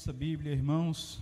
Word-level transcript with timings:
nossa 0.00 0.14
Bíblia, 0.14 0.52
irmãos, 0.54 1.20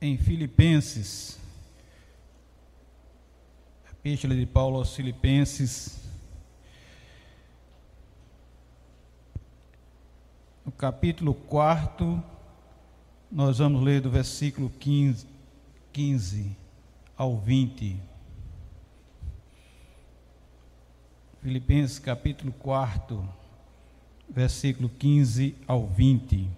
em 0.00 0.16
Filipenses, 0.16 1.38
Epístola 3.92 4.34
de 4.34 4.46
Paulo 4.46 4.78
aos 4.78 4.96
Filipenses, 4.96 6.00
capítulo 10.76 11.34
4, 11.34 12.22
nós 13.30 13.58
vamos 13.58 13.82
ler 13.82 14.00
do 14.00 14.10
versículo 14.10 14.70
15, 14.70 15.26
15 15.92 16.56
ao 17.16 17.38
20. 17.38 18.00
Filipenses 21.42 21.98
capítulo 21.98 22.52
4 22.52 23.44
versículo 24.28 24.88
15 24.88 25.54
ao 25.66 25.86
20. 25.86 26.48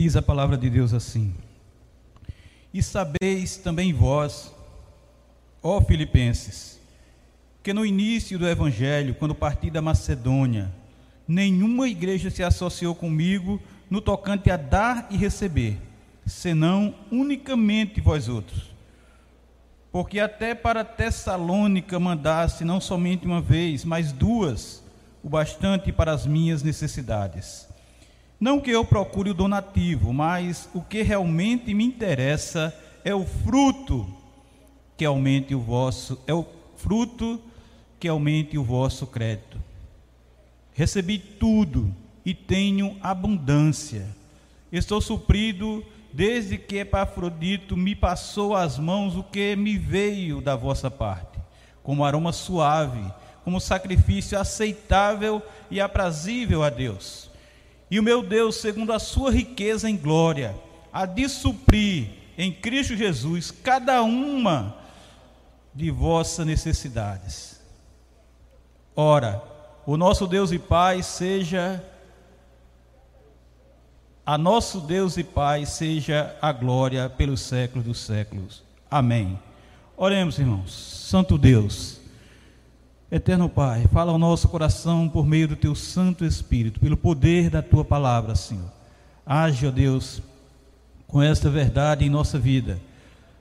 Diz 0.00 0.16
a 0.16 0.22
palavra 0.22 0.56
de 0.56 0.70
Deus 0.70 0.94
assim: 0.94 1.34
E 2.72 2.82
sabeis 2.82 3.58
também 3.58 3.92
vós, 3.92 4.50
ó 5.62 5.78
Filipenses, 5.82 6.80
que 7.62 7.74
no 7.74 7.84
início 7.84 8.38
do 8.38 8.48
Evangelho, 8.48 9.14
quando 9.14 9.34
parti 9.34 9.68
da 9.68 9.82
Macedônia, 9.82 10.72
nenhuma 11.28 11.86
igreja 11.86 12.30
se 12.30 12.42
associou 12.42 12.94
comigo 12.94 13.60
no 13.90 14.00
tocante 14.00 14.50
a 14.50 14.56
dar 14.56 15.06
e 15.10 15.18
receber, 15.18 15.76
senão 16.24 16.94
unicamente 17.12 18.00
vós 18.00 18.26
outros. 18.26 18.70
Porque 19.92 20.18
até 20.18 20.54
para 20.54 20.82
Tessalônica 20.82 22.00
mandasse 22.00 22.64
não 22.64 22.80
somente 22.80 23.26
uma 23.26 23.42
vez, 23.42 23.84
mas 23.84 24.12
duas, 24.12 24.82
o 25.22 25.28
bastante 25.28 25.92
para 25.92 26.10
as 26.10 26.24
minhas 26.24 26.62
necessidades. 26.62 27.68
Não 28.40 28.58
que 28.58 28.70
eu 28.70 28.84
procure 28.86 29.30
o 29.30 29.34
donativo, 29.34 30.14
mas 30.14 30.66
o 30.72 30.80
que 30.80 31.02
realmente 31.02 31.74
me 31.74 31.84
interessa 31.84 32.74
é 33.04 33.14
o 33.14 33.26
fruto 33.26 34.08
que 34.96 35.04
aumente 35.04 35.54
o 35.54 35.60
vosso, 35.60 36.18
é 36.26 36.32
o 36.32 36.46
fruto 36.76 37.38
que 37.98 38.08
aumente 38.08 38.56
o 38.56 38.64
vosso 38.64 39.06
crédito. 39.06 39.58
Recebi 40.72 41.18
tudo 41.18 41.94
e 42.24 42.32
tenho 42.32 42.96
abundância. 43.02 44.06
Estou 44.72 45.00
suprido 45.02 45.84
desde 46.12 46.56
que 46.56 46.78
Epafrodito 46.78 47.76
me 47.76 47.94
passou 47.94 48.54
às 48.54 48.78
mãos 48.78 49.16
o 49.16 49.22
que 49.22 49.54
me 49.54 49.76
veio 49.76 50.40
da 50.40 50.56
vossa 50.56 50.90
parte, 50.90 51.38
como 51.82 52.04
aroma 52.04 52.32
suave, 52.32 53.04
como 53.44 53.60
sacrifício 53.60 54.38
aceitável 54.38 55.42
e 55.70 55.80
aprazível 55.80 56.62
a 56.62 56.70
Deus. 56.70 57.29
E 57.90 57.98
o 57.98 58.02
meu 58.02 58.22
Deus, 58.22 58.56
segundo 58.56 58.92
a 58.92 58.98
sua 58.98 59.32
riqueza 59.32 59.90
em 59.90 59.96
glória, 59.96 60.54
há 60.92 61.04
de 61.04 61.28
suprir 61.28 62.08
em 62.38 62.52
Cristo 62.52 62.96
Jesus 62.96 63.50
cada 63.50 64.02
uma 64.02 64.76
de 65.74 65.90
vossas 65.90 66.46
necessidades. 66.46 67.60
Ora, 68.94 69.42
o 69.84 69.96
nosso 69.96 70.26
Deus 70.26 70.52
e 70.52 70.58
Pai 70.58 71.02
seja 71.02 71.84
a 74.24 74.38
nosso 74.38 74.80
Deus 74.80 75.16
e 75.16 75.24
Pai 75.24 75.66
seja 75.66 76.36
a 76.40 76.52
glória 76.52 77.08
pelos 77.10 77.40
séculos 77.40 77.84
dos 77.84 77.98
séculos. 77.98 78.62
Amém. 78.90 79.38
Oremos, 79.96 80.38
irmãos. 80.38 80.72
Santo 80.72 81.36
Deus, 81.36 81.99
Eterno 83.10 83.48
Pai, 83.48 83.88
fala 83.92 84.12
ao 84.12 84.18
nosso 84.18 84.48
coração 84.48 85.08
por 85.08 85.26
meio 85.26 85.48
do 85.48 85.56
teu 85.56 85.74
Santo 85.74 86.24
Espírito, 86.24 86.78
pelo 86.78 86.96
poder 86.96 87.50
da 87.50 87.60
tua 87.60 87.84
palavra, 87.84 88.36
Senhor. 88.36 88.70
Age, 89.26 89.66
ó 89.66 89.70
Deus, 89.72 90.22
com 91.08 91.20
esta 91.20 91.50
verdade 91.50 92.04
em 92.04 92.08
nossa 92.08 92.38
vida, 92.38 92.80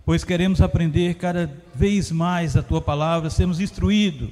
pois 0.03 0.23
queremos 0.23 0.59
aprender 0.59 1.13
cada 1.15 1.51
vez 1.75 2.11
mais 2.11 2.57
a 2.57 2.63
tua 2.63 2.81
palavra, 2.81 3.29
sermos 3.29 3.59
instruídos 3.59 4.31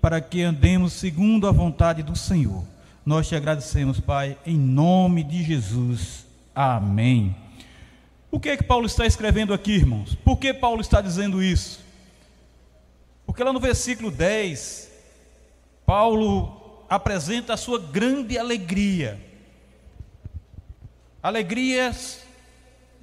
para 0.00 0.22
que 0.22 0.42
andemos 0.42 0.94
segundo 0.94 1.46
a 1.46 1.52
vontade 1.52 2.02
do 2.02 2.16
Senhor. 2.16 2.64
Nós 3.04 3.28
te 3.28 3.36
agradecemos, 3.36 4.00
Pai, 4.00 4.38
em 4.46 4.56
nome 4.56 5.22
de 5.22 5.42
Jesus. 5.42 6.24
Amém. 6.54 7.36
O 8.30 8.40
que 8.40 8.48
é 8.48 8.56
que 8.56 8.64
Paulo 8.64 8.86
está 8.86 9.04
escrevendo 9.04 9.52
aqui, 9.52 9.72
irmãos? 9.72 10.14
Por 10.24 10.38
que 10.38 10.54
Paulo 10.54 10.80
está 10.80 11.02
dizendo 11.02 11.42
isso? 11.42 11.81
Porque 13.32 13.44
lá 13.44 13.50
no 13.50 13.60
versículo 13.60 14.10
10, 14.10 14.90
Paulo 15.86 16.84
apresenta 16.86 17.54
a 17.54 17.56
sua 17.56 17.78
grande 17.78 18.36
alegria. 18.36 19.18
Alegria 21.22 21.96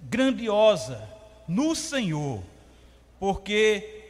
grandiosa 0.04 1.02
no 1.48 1.74
Senhor, 1.74 2.44
porque 3.20 4.04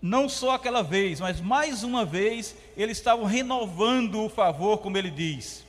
não 0.00 0.30
só 0.30 0.52
aquela 0.52 0.82
vez, 0.82 1.20
mas 1.20 1.42
mais 1.42 1.82
uma 1.82 2.06
vez, 2.06 2.56
eles 2.74 2.96
estavam 2.96 3.26
renovando 3.26 4.24
o 4.24 4.30
favor, 4.30 4.78
como 4.78 4.96
ele 4.96 5.10
diz. 5.10 5.62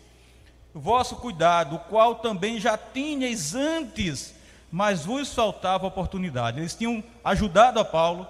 Vosso 0.73 1.17
cuidado, 1.17 1.75
o 1.75 1.79
qual 1.79 2.15
também 2.15 2.61
já 2.61 2.77
tinhais 2.77 3.53
antes, 3.53 4.33
mas 4.71 5.03
vos 5.03 5.33
faltava 5.33 5.85
oportunidade. 5.85 6.61
Eles 6.61 6.75
tinham 6.75 7.03
ajudado 7.25 7.77
a 7.81 7.83
Paulo, 7.83 8.25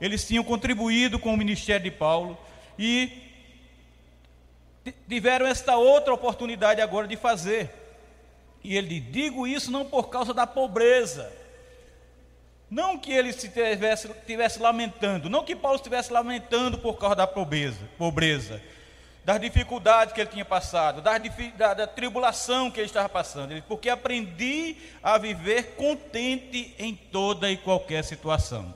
eles 0.00 0.26
tinham 0.26 0.42
contribuído 0.42 1.18
com 1.18 1.32
o 1.32 1.36
ministério 1.36 1.84
de 1.84 1.90
Paulo 1.90 2.38
e 2.78 3.30
tiveram 5.08 5.46
esta 5.46 5.76
outra 5.76 6.14
oportunidade 6.14 6.80
agora 6.80 7.06
de 7.06 7.16
fazer. 7.16 7.70
E 8.64 8.76
ele 8.76 9.00
diz: 9.00 9.12
digo 9.12 9.46
isso 9.46 9.70
não 9.70 9.84
por 9.84 10.08
causa 10.08 10.32
da 10.32 10.46
pobreza. 10.46 11.30
Não 12.70 12.96
que 12.96 13.12
ele 13.12 13.32
se 13.32 13.48
estivesse, 13.48 14.08
estivesse 14.08 14.60
lamentando, 14.60 15.28
não 15.28 15.44
que 15.44 15.56
Paulo 15.56 15.76
estivesse 15.76 16.12
lamentando 16.12 16.78
por 16.78 16.94
causa 16.98 17.16
da 17.16 17.26
pobreza, 17.26 17.80
pobreza 17.98 18.62
das 19.24 19.40
dificuldades 19.40 20.14
que 20.14 20.20
ele 20.20 20.30
tinha 20.30 20.44
passado, 20.44 21.02
da, 21.02 21.18
da, 21.74 21.86
tribulação 21.86 22.70
que 22.70 22.80
ele 22.80 22.86
estava 22.86 23.08
passando, 23.08 23.60
porque 23.64 23.88
aprendi 23.88 24.76
a 25.02 25.18
viver 25.18 25.74
contente 25.76 26.74
em 26.78 26.94
toda 26.94 27.50
e 27.50 27.56
qualquer 27.56 28.02
situação. 28.02 28.74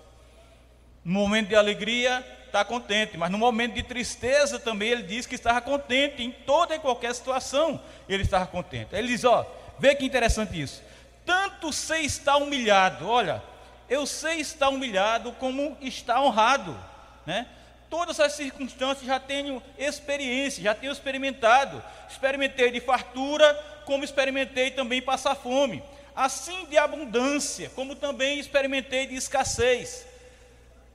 No 1.04 1.20
momento 1.20 1.48
de 1.48 1.56
alegria, 1.56 2.25
está 2.47 2.65
contente, 2.65 3.19
mas 3.19 3.31
no 3.31 3.37
momento 3.37 3.75
de 3.75 3.82
tristeza 3.82 4.60
também 4.60 4.91
ele 4.91 5.03
diz 5.03 5.26
que 5.26 5.34
estava 5.34 5.60
contente, 5.60 6.22
em 6.22 6.31
toda 6.31 6.76
e 6.76 6.78
qualquer 6.78 7.12
situação 7.12 7.81
ele 8.09 8.22
estava 8.22 8.47
contente. 8.47 8.94
Ele 8.94 9.09
diz: 9.09 9.25
Ó, 9.25 9.44
vê 9.78 9.94
que 9.94 10.04
interessante 10.04 10.60
isso. 10.60 10.81
Tanto 11.27 11.72
sei 11.72 12.03
estar 12.03 12.36
humilhado, 12.36 13.09
olha, 13.09 13.42
eu 13.89 14.06
sei 14.06 14.41
estar 14.41 14.68
humilhado 14.68 15.33
como 15.33 15.77
está 15.80 16.21
honrado, 16.21 16.78
né? 17.27 17.48
Todas 17.91 18.21
as 18.21 18.33
circunstâncias 18.33 19.07
já 19.07 19.18
tenho 19.18 19.62
experiência, 19.77 20.62
já 20.62 20.74
tenho 20.74 20.92
experimentado. 20.92 21.83
Experimentei 22.09 22.71
de 22.71 22.80
fartura, 22.80 23.53
como 23.84 24.04
experimentei 24.04 24.71
também 24.71 25.03
passar 25.03 25.34
fome. 25.34 25.83
Assim 26.15 26.66
de 26.66 26.78
abundância, 26.78 27.71
como 27.74 27.95
também 27.95 28.39
experimentei 28.39 29.07
de 29.07 29.15
escassez. 29.15 30.07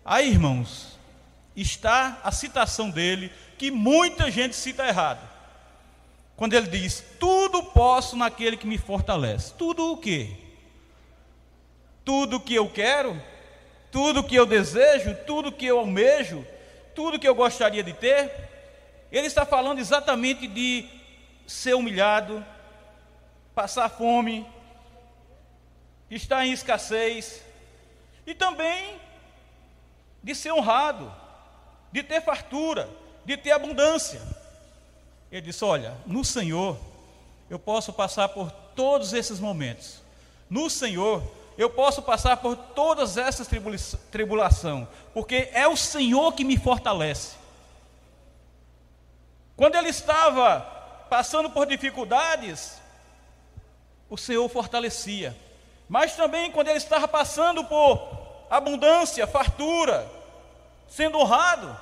Aí, 0.10 0.28
irmãos, 0.28 0.98
está 1.56 2.20
a 2.24 2.32
citação 2.32 2.90
dele, 2.90 3.32
que 3.60 3.70
muita 3.70 4.32
gente 4.32 4.56
cita 4.56 4.88
errado. 4.88 5.22
Quando 6.36 6.56
ele 6.56 6.66
diz: 6.66 7.06
Tudo 7.20 7.62
posso 7.62 8.16
naquele 8.16 8.58
que 8.58 8.66
me 8.66 8.80
fortalece. 8.80 9.54
Tudo 9.54 9.92
o 9.92 9.98
quê? 9.98 10.32
Tudo 12.04 12.38
o 12.38 12.40
que 12.40 12.56
eu 12.56 12.68
quero, 12.68 13.22
tudo 13.92 14.22
o 14.22 14.24
que 14.24 14.36
eu 14.36 14.48
desejo, 14.48 15.16
tudo 15.28 15.50
o 15.50 15.52
que 15.52 15.68
eu 15.68 15.78
almejo, 15.78 16.44
tudo 16.96 17.18
o 17.18 17.20
que 17.20 17.28
eu 17.28 17.36
gostaria 17.36 17.84
de 17.84 17.94
ter. 17.94 18.34
Ele 19.12 19.28
está 19.28 19.46
falando 19.46 19.78
exatamente 19.78 20.48
de 20.48 20.90
ser 21.46 21.76
humilhado, 21.76 22.44
passar 23.54 23.88
fome, 23.90 24.44
estar 26.10 26.44
em 26.48 26.52
escassez 26.52 27.44
e 28.26 28.34
também 28.34 29.08
de 30.24 30.36
ser 30.36 30.52
honrado, 30.52 31.12
de 31.92 32.04
ter 32.04 32.22
fartura, 32.22 32.90
de 33.26 33.38
ter 33.38 33.52
abundância. 33.52 34.22
Ele 35.32 35.42
disse: 35.42 35.64
Olha, 35.64 35.96
no 36.06 36.24
Senhor 36.24 36.78
eu 37.50 37.60
posso 37.60 37.94
passar 37.94 38.30
por 38.30 38.52
todos 38.76 39.14
esses 39.14 39.40
momentos. 39.40 40.02
No 40.50 40.70
Senhor 40.70 41.24
eu 41.58 41.70
posso 41.70 42.02
passar 42.02 42.38
por 42.38 42.56
todas 42.56 43.18
essas 43.18 43.48
tribula 43.48 43.78
tribulação, 44.12 44.88
porque 45.14 45.50
é 45.52 45.68
o 45.68 45.76
Senhor 45.76 46.34
que 46.34 46.44
me 46.44 46.58
fortalece. 46.58 47.36
Quando 49.56 49.76
ele 49.76 49.90
estava 49.90 50.62
passando 51.10 51.50
por 51.50 51.66
dificuldades, 51.66 52.80
o 54.10 54.18
Senhor 54.18 54.48
fortalecia. 54.48 55.36
Mas 55.90 56.16
também 56.16 56.52
quando 56.52 56.70
ele 56.70 56.78
estava 56.78 57.08
passando 57.08 57.66
por 57.66 58.19
abundância, 58.50 59.28
fartura, 59.28 60.10
sendo 60.88 61.20
honrado, 61.20 61.78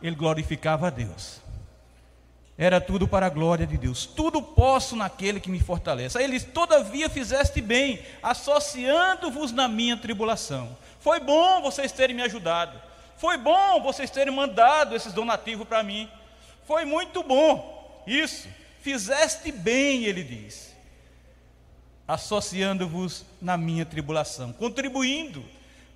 ele 0.00 0.16
glorificava 0.16 0.86
a 0.86 0.90
Deus. 0.90 1.40
Era 2.58 2.80
tudo 2.80 3.06
para 3.06 3.26
a 3.26 3.30
glória 3.30 3.66
de 3.66 3.76
Deus. 3.76 4.06
Tudo 4.06 4.40
posso 4.40 4.96
naquele 4.96 5.40
que 5.40 5.50
me 5.50 5.60
fortalece. 5.60 6.16
Aí 6.16 6.24
ele 6.24 6.38
diz: 6.38 6.44
Todavia 6.44 7.10
fizeste 7.10 7.60
bem, 7.60 8.02
associando-vos 8.22 9.52
na 9.52 9.68
minha 9.68 9.96
tribulação. 9.96 10.76
Foi 11.00 11.20
bom 11.20 11.60
vocês 11.60 11.92
terem 11.92 12.16
me 12.16 12.22
ajudado. 12.22 12.80
Foi 13.18 13.36
bom 13.36 13.82
vocês 13.82 14.10
terem 14.10 14.34
mandado 14.34 14.96
esses 14.96 15.12
donativos 15.12 15.68
para 15.68 15.82
mim. 15.82 16.08
Foi 16.66 16.86
muito 16.86 17.22
bom. 17.22 18.02
Isso. 18.06 18.48
Fizeste 18.80 19.52
bem, 19.52 20.04
ele 20.04 20.22
diz. 20.22 20.74
Associando-vos 22.08 23.26
na 23.40 23.56
minha 23.56 23.84
tribulação, 23.84 24.52
contribuindo 24.52 25.44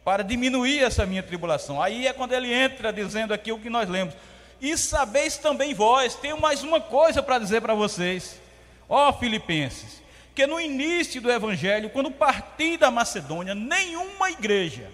para 0.05 0.25
diminuir 0.25 0.83
essa 0.83 1.07
minha 1.07 1.23
tribulação. 1.23 1.83
Aí 1.83 2.07
é 2.07 2.13
quando 2.13 2.33
ele 2.33 2.53
entra 2.53 2.93
dizendo 2.93 3.35
aqui 3.35 3.53
o 3.53 3.59
que 3.59 3.71
nós 3.71 3.89
lemos: 3.89 4.15
e 4.61 4.77
sabeis 4.77 5.37
também 5.39 5.73
vós, 5.73 6.15
tenho 6.15 6.41
mais 6.41 6.63
uma 6.63 6.81
coisa 6.81 7.23
para 7.23 7.39
dizer 7.39 7.61
para 7.61 7.75
vocês, 7.75 8.41
ó 8.89 9.13
Filipenses, 9.13 10.03
que 10.35 10.47
no 10.47 10.61
início 10.61 11.21
do 11.21 11.31
Evangelho, 11.31 11.91
quando 11.91 12.11
parti 12.11 12.77
da 12.77 12.91
Macedônia, 12.91 13.55
nenhuma 13.55 14.31
igreja, 14.31 14.91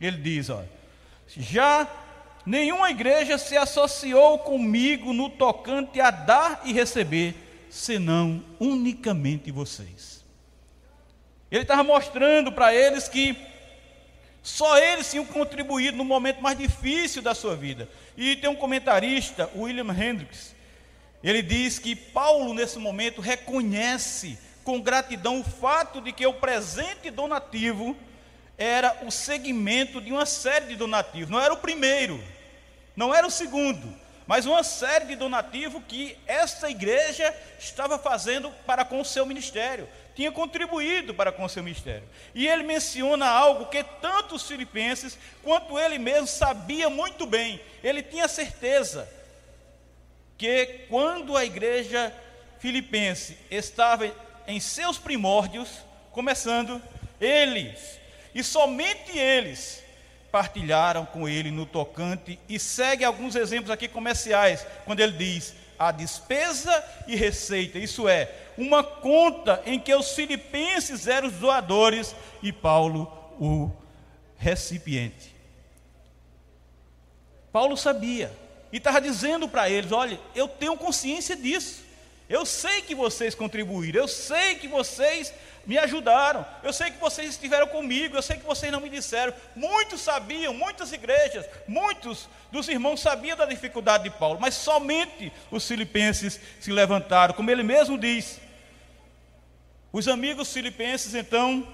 ele 0.00 0.18
diz, 0.18 0.50
ó, 0.50 0.62
já 1.26 1.86
nenhuma 2.44 2.90
igreja 2.90 3.38
se 3.38 3.56
associou 3.56 4.38
comigo 4.38 5.12
no 5.12 5.30
tocante 5.30 6.00
a 6.00 6.10
dar 6.10 6.62
e 6.64 6.72
receber, 6.72 7.34
senão 7.70 8.44
unicamente 8.58 9.50
vocês. 9.50 10.24
Ele 11.50 11.62
estava 11.62 11.84
mostrando 11.84 12.50
para 12.50 12.74
eles 12.74 13.08
que 13.08 13.36
só 14.44 14.76
eles 14.76 15.10
tinham 15.10 15.24
contribuído 15.24 15.96
no 15.96 16.04
momento 16.04 16.42
mais 16.42 16.58
difícil 16.58 17.22
da 17.22 17.34
sua 17.34 17.56
vida. 17.56 17.88
E 18.14 18.36
tem 18.36 18.50
um 18.50 18.54
comentarista, 18.54 19.50
William 19.56 19.90
Hendricks, 19.90 20.54
ele 21.22 21.40
diz 21.40 21.78
que 21.78 21.96
Paulo, 21.96 22.52
nesse 22.52 22.78
momento, 22.78 23.22
reconhece 23.22 24.38
com 24.62 24.78
gratidão 24.82 25.40
o 25.40 25.44
fato 25.44 25.98
de 26.02 26.12
que 26.12 26.26
o 26.26 26.34
presente 26.34 27.10
donativo 27.10 27.96
era 28.58 28.98
o 29.06 29.10
segmento 29.10 29.98
de 29.98 30.12
uma 30.12 30.26
série 30.26 30.66
de 30.66 30.76
donativos, 30.76 31.30
não 31.30 31.40
era 31.40 31.54
o 31.54 31.56
primeiro, 31.56 32.22
não 32.94 33.14
era 33.14 33.26
o 33.26 33.30
segundo, 33.30 33.96
mas 34.26 34.46
uma 34.46 34.62
série 34.62 35.06
de 35.06 35.16
donativos 35.16 35.82
que 35.86 36.18
essa 36.26 36.70
igreja 36.70 37.34
estava 37.58 37.98
fazendo 37.98 38.50
para 38.66 38.84
com 38.84 39.00
o 39.00 39.04
seu 39.04 39.26
ministério, 39.26 39.88
tinha 40.14 40.32
contribuído 40.32 41.12
para 41.12 41.30
com 41.30 41.44
o 41.44 41.48
seu 41.48 41.62
ministério. 41.62 42.08
E 42.34 42.48
ele 42.48 42.62
menciona 42.62 43.26
algo 43.26 43.66
que 43.66 43.82
tanto 44.00 44.36
os 44.36 44.46
filipenses 44.46 45.18
quanto 45.42 45.78
ele 45.78 45.98
mesmo 45.98 46.26
sabia 46.26 46.88
muito 46.88 47.26
bem. 47.26 47.60
Ele 47.82 48.02
tinha 48.02 48.26
certeza 48.28 49.08
que 50.38 50.86
quando 50.88 51.36
a 51.36 51.44
igreja 51.44 52.14
filipense 52.58 53.36
estava 53.50 54.10
em 54.46 54.58
seus 54.58 54.98
primórdios, 54.98 55.68
começando, 56.12 56.80
eles, 57.20 57.98
e 58.34 58.42
somente 58.42 59.18
eles, 59.18 59.83
partilharam 60.34 61.06
com 61.06 61.28
ele 61.28 61.52
no 61.52 61.64
tocante, 61.64 62.40
e 62.48 62.58
segue 62.58 63.04
alguns 63.04 63.36
exemplos 63.36 63.70
aqui 63.70 63.86
comerciais, 63.86 64.66
quando 64.84 64.98
ele 64.98 65.12
diz: 65.12 65.54
a 65.78 65.92
despesa 65.92 66.84
e 67.06 67.14
receita, 67.14 67.78
isso 67.78 68.08
é, 68.08 68.34
uma 68.58 68.82
conta 68.82 69.62
em 69.64 69.78
que 69.78 69.94
os 69.94 70.10
filipenses 70.10 71.06
eram 71.06 71.28
os 71.28 71.34
doadores 71.34 72.16
e 72.42 72.52
Paulo 72.52 73.04
o 73.38 73.70
recipiente. 74.36 75.32
Paulo 77.52 77.76
sabia 77.76 78.32
e 78.72 78.78
estava 78.78 79.00
dizendo 79.00 79.48
para 79.48 79.70
eles: 79.70 79.92
olha, 79.92 80.18
eu 80.34 80.48
tenho 80.48 80.76
consciência 80.76 81.36
disso. 81.36 81.84
Eu 82.28 82.44
sei 82.44 82.82
que 82.82 82.94
vocês 82.94 83.36
contribuíram, 83.36 84.00
eu 84.00 84.08
sei 84.08 84.56
que 84.56 84.66
vocês 84.66 85.32
me 85.66 85.78
ajudaram, 85.78 86.44
eu 86.62 86.72
sei 86.72 86.90
que 86.90 86.98
vocês 86.98 87.30
estiveram 87.30 87.66
comigo, 87.66 88.16
eu 88.16 88.22
sei 88.22 88.36
que 88.36 88.44
vocês 88.44 88.70
não 88.70 88.80
me 88.80 88.88
disseram. 88.88 89.32
Muitos 89.56 90.00
sabiam, 90.00 90.52
muitas 90.52 90.92
igrejas, 90.92 91.46
muitos 91.66 92.28
dos 92.52 92.68
irmãos 92.68 93.00
sabiam 93.00 93.36
da 93.36 93.46
dificuldade 93.46 94.04
de 94.04 94.10
Paulo, 94.10 94.38
mas 94.40 94.54
somente 94.54 95.32
os 95.50 95.66
filipenses 95.66 96.40
se 96.60 96.70
levantaram, 96.70 97.34
como 97.34 97.50
ele 97.50 97.62
mesmo 97.62 97.98
diz. 97.98 98.40
Os 99.92 100.08
amigos 100.08 100.52
filipenses 100.52 101.14
então 101.14 101.66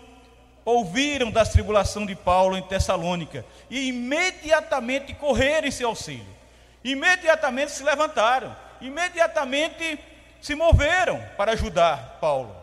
ouviram 0.64 1.30
da 1.30 1.44
tribulação 1.44 2.04
de 2.04 2.14
Paulo 2.14 2.56
em 2.56 2.62
Tessalônica 2.62 3.44
e 3.68 3.88
imediatamente 3.88 5.14
correram 5.14 5.66
em 5.66 5.70
seu 5.70 5.88
auxílio. 5.88 6.26
Imediatamente 6.84 7.72
se 7.72 7.82
levantaram, 7.82 8.54
imediatamente 8.80 9.98
se 10.40 10.54
moveram 10.54 11.20
para 11.36 11.52
ajudar 11.52 12.18
Paulo. 12.20 12.59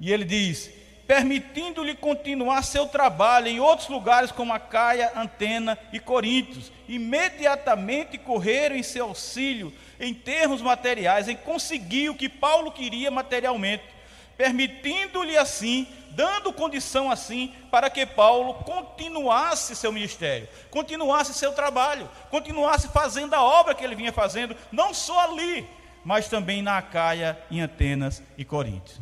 E 0.00 0.12
ele 0.12 0.24
diz: 0.24 0.70
permitindo-lhe 1.06 1.94
continuar 1.94 2.62
seu 2.62 2.86
trabalho 2.86 3.48
em 3.48 3.60
outros 3.60 3.88
lugares 3.88 4.32
como 4.32 4.52
a 4.52 4.58
Caia, 4.58 5.12
Antena 5.14 5.78
e 5.92 6.00
Coríntios. 6.00 6.72
Imediatamente 6.88 8.18
correram 8.18 8.76
em 8.76 8.82
seu 8.82 9.06
auxílio 9.06 9.72
em 10.00 10.12
termos 10.12 10.60
materiais, 10.60 11.28
em 11.28 11.36
conseguir 11.36 12.10
o 12.10 12.14
que 12.14 12.28
Paulo 12.28 12.72
queria 12.72 13.10
materialmente, 13.10 13.84
permitindo-lhe 14.36 15.38
assim, 15.38 15.86
dando 16.10 16.52
condição 16.52 17.10
assim, 17.10 17.54
para 17.70 17.88
que 17.88 18.04
Paulo 18.04 18.54
continuasse 18.54 19.76
seu 19.76 19.92
ministério, 19.92 20.48
continuasse 20.70 21.32
seu 21.32 21.52
trabalho, 21.52 22.08
continuasse 22.30 22.88
fazendo 22.88 23.34
a 23.34 23.42
obra 23.42 23.74
que 23.74 23.84
ele 23.84 23.94
vinha 23.94 24.12
fazendo, 24.12 24.56
não 24.72 24.92
só 24.92 25.30
ali, 25.30 25.66
mas 26.04 26.28
também 26.28 26.62
na 26.62 26.80
Caia, 26.82 27.38
em 27.50 27.62
Atenas 27.62 28.22
e 28.36 28.44
Coríntios. 28.44 29.00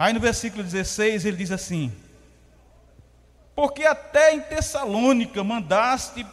Aí 0.00 0.14
no 0.14 0.18
versículo 0.18 0.64
16 0.64 1.26
ele 1.26 1.36
diz 1.36 1.52
assim: 1.52 1.92
Porque 3.54 3.84
até 3.84 4.32
em 4.32 4.40
Tessalônica 4.40 5.44
mandaste 5.44 6.26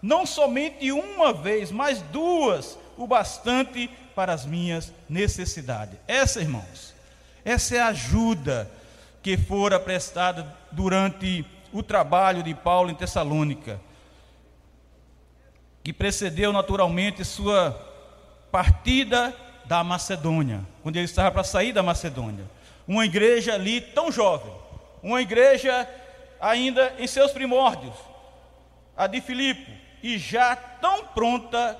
não 0.00 0.24
somente 0.24 0.90
uma 0.90 1.30
vez, 1.30 1.70
mas 1.70 2.00
duas, 2.00 2.78
o 2.96 3.06
bastante 3.06 3.86
para 4.14 4.32
as 4.32 4.46
minhas 4.46 4.90
necessidades. 5.10 5.98
Essa, 6.08 6.40
irmãos, 6.40 6.94
essa 7.44 7.76
é 7.76 7.80
a 7.80 7.88
ajuda 7.88 8.70
que 9.22 9.36
fora 9.36 9.78
prestada 9.78 10.50
durante 10.70 11.44
o 11.70 11.82
trabalho 11.82 12.42
de 12.42 12.54
Paulo 12.54 12.90
em 12.90 12.94
Tessalônica, 12.94 13.78
que 15.84 15.92
precedeu 15.92 16.50
naturalmente 16.50 17.26
sua 17.26 17.72
partida 18.50 19.36
da 19.66 19.84
Macedônia, 19.84 20.62
quando 20.82 20.96
ele 20.96 21.04
estava 21.04 21.30
para 21.30 21.44
sair 21.44 21.74
da 21.74 21.82
Macedônia 21.82 22.61
uma 22.86 23.04
igreja 23.04 23.54
ali 23.54 23.80
tão 23.80 24.10
jovem, 24.10 24.52
uma 25.02 25.20
igreja 25.20 25.88
ainda 26.40 26.94
em 26.98 27.06
seus 27.06 27.32
primórdios, 27.32 27.94
a 28.96 29.06
de 29.06 29.20
Filipe, 29.20 29.72
e 30.02 30.18
já 30.18 30.56
tão 30.56 31.06
pronta 31.06 31.78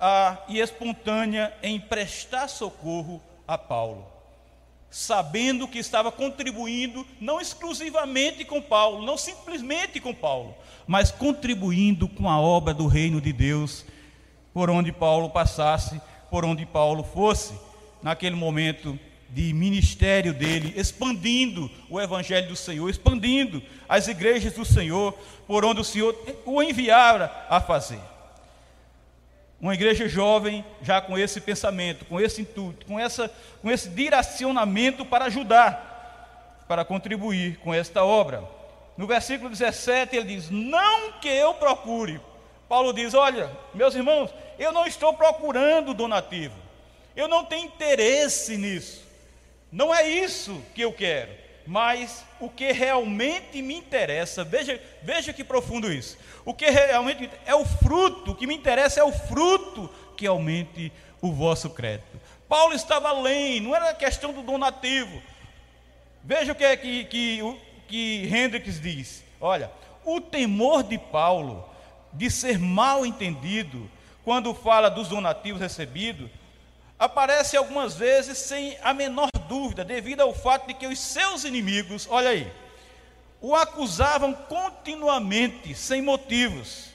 a, 0.00 0.38
e 0.48 0.58
espontânea 0.58 1.54
em 1.62 1.78
prestar 1.78 2.48
socorro 2.48 3.22
a 3.46 3.58
Paulo, 3.58 4.06
sabendo 4.90 5.68
que 5.68 5.78
estava 5.78 6.10
contribuindo 6.10 7.06
não 7.20 7.40
exclusivamente 7.40 8.44
com 8.44 8.62
Paulo, 8.62 9.04
não 9.04 9.18
simplesmente 9.18 10.00
com 10.00 10.14
Paulo, 10.14 10.54
mas 10.86 11.10
contribuindo 11.10 12.08
com 12.08 12.28
a 12.28 12.40
obra 12.40 12.72
do 12.72 12.86
reino 12.86 13.20
de 13.20 13.32
Deus, 13.32 13.84
por 14.54 14.70
onde 14.70 14.90
Paulo 14.90 15.28
passasse, 15.28 16.00
por 16.30 16.44
onde 16.44 16.64
Paulo 16.64 17.04
fosse. 17.04 17.54
Naquele 18.02 18.36
momento, 18.36 18.98
de 19.30 19.52
ministério 19.52 20.32
dele, 20.32 20.72
expandindo 20.76 21.70
o 21.90 22.00
evangelho 22.00 22.48
do 22.48 22.56
Senhor, 22.56 22.88
expandindo 22.88 23.62
as 23.88 24.08
igrejas 24.08 24.54
do 24.54 24.64
Senhor, 24.64 25.12
por 25.46 25.64
onde 25.64 25.80
o 25.80 25.84
Senhor 25.84 26.16
o 26.44 26.62
enviara 26.62 27.30
a 27.48 27.60
fazer. 27.60 28.00
Uma 29.60 29.74
igreja 29.74 30.08
jovem, 30.08 30.64
já 30.82 31.00
com 31.00 31.18
esse 31.18 31.40
pensamento, 31.40 32.04
com 32.04 32.20
esse 32.20 32.42
intuito, 32.42 32.86
com, 32.86 32.98
essa, 32.98 33.30
com 33.60 33.70
esse 33.70 33.88
direcionamento 33.88 35.04
para 35.04 35.26
ajudar 35.26 35.88
para 36.68 36.84
contribuir 36.84 37.58
com 37.58 37.72
esta 37.72 38.04
obra. 38.04 38.44
No 38.96 39.06
versículo 39.06 39.48
17 39.48 40.14
ele 40.14 40.36
diz: 40.36 40.50
Não 40.50 41.12
que 41.12 41.28
eu 41.28 41.54
procure. 41.54 42.20
Paulo 42.68 42.92
diz: 42.92 43.14
Olha, 43.14 43.50
meus 43.72 43.94
irmãos, 43.94 44.30
eu 44.58 44.70
não 44.70 44.86
estou 44.86 45.14
procurando 45.14 45.94
donativo, 45.94 46.54
eu 47.16 47.26
não 47.26 47.44
tenho 47.44 47.66
interesse 47.66 48.56
nisso, 48.56 49.02
não 49.70 49.94
é 49.94 50.08
isso 50.08 50.62
que 50.74 50.82
eu 50.82 50.92
quero, 50.92 51.30
mas 51.66 52.24
o 52.40 52.48
que 52.48 52.72
realmente 52.72 53.60
me 53.60 53.74
interessa, 53.74 54.42
veja, 54.42 54.80
veja 55.02 55.32
que 55.32 55.44
profundo 55.44 55.92
isso, 55.92 56.16
o 56.44 56.54
que 56.54 56.70
realmente 56.70 57.30
é 57.44 57.54
o 57.54 57.64
fruto, 57.64 58.32
o 58.32 58.34
que 58.34 58.46
me 58.46 58.54
interessa 58.54 59.00
é 59.00 59.04
o 59.04 59.12
fruto 59.12 59.90
que 60.16 60.26
aumente 60.26 60.90
o 61.20 61.32
vosso 61.32 61.70
crédito. 61.70 62.18
Paulo 62.48 62.74
estava 62.74 63.10
além, 63.10 63.60
não 63.60 63.76
era 63.76 63.92
questão 63.92 64.32
do 64.32 64.42
donativo. 64.42 65.22
Veja 66.24 66.52
o 66.52 66.54
que 66.54 66.64
é 66.64 66.76
que, 66.76 67.04
que, 67.04 67.40
que 67.86 68.26
Hendricks 68.34 68.80
diz: 68.80 69.22
olha, 69.40 69.70
o 70.04 70.20
temor 70.20 70.82
de 70.82 70.96
Paulo 70.96 71.68
de 72.12 72.30
ser 72.30 72.58
mal 72.58 73.04
entendido 73.04 73.90
quando 74.24 74.54
fala 74.54 74.88
dos 74.88 75.08
donativos 75.08 75.60
recebidos, 75.60 76.30
aparece 76.98 77.56
algumas 77.56 77.94
vezes 77.94 78.38
sem 78.38 78.76
a 78.82 78.92
menor 78.92 79.30
dúvida, 79.48 79.84
devido 79.84 80.20
ao 80.20 80.34
fato 80.34 80.66
de 80.66 80.74
que 80.74 80.86
os 80.86 80.98
seus 80.98 81.44
inimigos, 81.44 82.06
olha 82.10 82.30
aí, 82.30 82.50
o 83.40 83.54
acusavam 83.54 84.34
continuamente, 84.34 85.74
sem 85.74 86.02
motivos. 86.02 86.88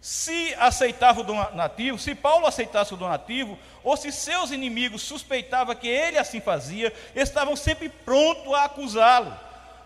Se 0.00 0.52
aceitava 0.58 1.20
o 1.20 1.24
donativo, 1.24 1.98
se 1.98 2.14
Paulo 2.14 2.46
aceitasse 2.46 2.92
o 2.92 2.96
donativo, 2.96 3.58
ou 3.84 3.96
se 3.96 4.10
seus 4.12 4.50
inimigos 4.50 5.02
suspeitavam 5.02 5.74
que 5.76 5.88
ele 5.88 6.18
assim 6.18 6.40
fazia, 6.40 6.92
estavam 7.14 7.56
sempre 7.56 7.88
prontos 7.88 8.52
a 8.52 8.64
acusá-lo 8.64 9.32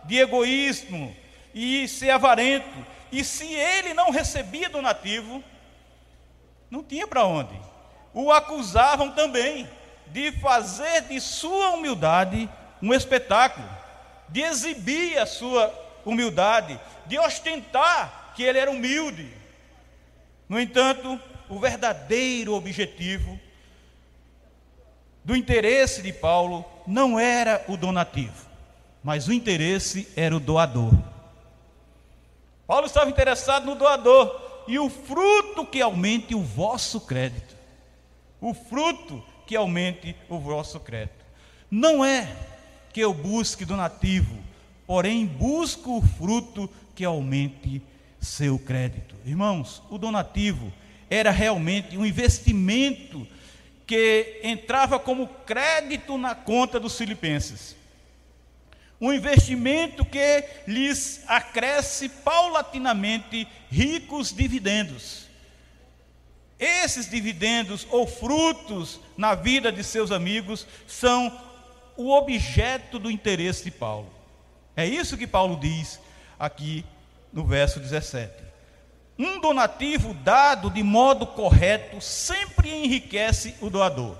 de 0.04 0.18
egoísmo 0.18 1.14
e 1.54 1.86
ser 1.86 2.10
avarento. 2.10 2.84
E 3.12 3.22
se 3.22 3.46
ele 3.54 3.94
não 3.94 4.10
recebia 4.10 4.68
donativo, 4.68 5.44
não 6.70 6.82
tinha 6.82 7.06
para 7.06 7.24
onde. 7.24 7.54
O 8.18 8.32
acusavam 8.32 9.10
também 9.10 9.68
de 10.06 10.32
fazer 10.32 11.02
de 11.02 11.20
sua 11.20 11.72
humildade 11.72 12.48
um 12.80 12.94
espetáculo, 12.94 13.68
de 14.30 14.40
exibir 14.40 15.18
a 15.18 15.26
sua 15.26 15.70
humildade, 16.02 16.80
de 17.04 17.18
ostentar 17.18 18.32
que 18.34 18.42
ele 18.42 18.58
era 18.58 18.70
humilde. 18.70 19.30
No 20.48 20.58
entanto, 20.58 21.20
o 21.46 21.60
verdadeiro 21.60 22.54
objetivo 22.54 23.38
do 25.22 25.36
interesse 25.36 26.00
de 26.00 26.10
Paulo 26.10 26.64
não 26.86 27.20
era 27.20 27.62
o 27.68 27.76
donativo, 27.76 28.46
mas 29.04 29.28
o 29.28 29.32
interesse 29.34 30.10
era 30.16 30.34
o 30.34 30.40
doador. 30.40 30.94
Paulo 32.66 32.86
estava 32.86 33.10
interessado 33.10 33.66
no 33.66 33.74
doador 33.74 34.64
e 34.66 34.78
o 34.78 34.88
fruto 34.88 35.66
que 35.66 35.82
aumente 35.82 36.34
o 36.34 36.40
vosso 36.40 37.02
crédito. 37.02 37.55
O 38.46 38.54
fruto 38.54 39.24
que 39.46 39.56
aumente 39.56 40.14
o 40.28 40.38
vosso 40.38 40.78
crédito. 40.78 41.24
Não 41.70 42.04
é 42.04 42.28
que 42.92 43.00
eu 43.00 43.12
busque 43.12 43.64
donativo, 43.64 44.36
porém 44.86 45.26
busco 45.26 45.98
o 45.98 46.02
fruto 46.02 46.70
que 46.94 47.04
aumente 47.04 47.82
seu 48.20 48.58
crédito. 48.58 49.14
Irmãos, 49.24 49.82
o 49.90 49.98
donativo 49.98 50.72
era 51.10 51.30
realmente 51.30 51.96
um 51.98 52.06
investimento 52.06 53.26
que 53.86 54.40
entrava 54.42 54.98
como 54.98 55.26
crédito 55.26 56.16
na 56.16 56.34
conta 56.34 56.78
dos 56.78 56.96
filipenses 56.96 57.76
um 59.00 59.12
investimento 59.12 60.04
que 60.04 60.44
lhes 60.66 61.22
acresce 61.26 62.08
paulatinamente 62.08 63.46
ricos 63.70 64.32
dividendos. 64.32 65.25
Esses 66.58 67.10
dividendos 67.10 67.86
ou 67.90 68.06
frutos 68.06 68.98
na 69.16 69.34
vida 69.34 69.70
de 69.70 69.84
seus 69.84 70.10
amigos 70.10 70.66
são 70.86 71.38
o 71.96 72.10
objeto 72.10 72.98
do 72.98 73.10
interesse 73.10 73.64
de 73.64 73.70
Paulo. 73.70 74.10
É 74.74 74.86
isso 74.86 75.16
que 75.16 75.26
Paulo 75.26 75.58
diz 75.58 76.00
aqui 76.38 76.84
no 77.32 77.44
verso 77.44 77.80
17. 77.80 78.32
Um 79.18 79.40
donativo 79.40 80.12
dado 80.12 80.70
de 80.70 80.82
modo 80.82 81.26
correto 81.26 82.00
sempre 82.00 82.70
enriquece 82.70 83.54
o 83.60 83.70
doador. 83.70 84.16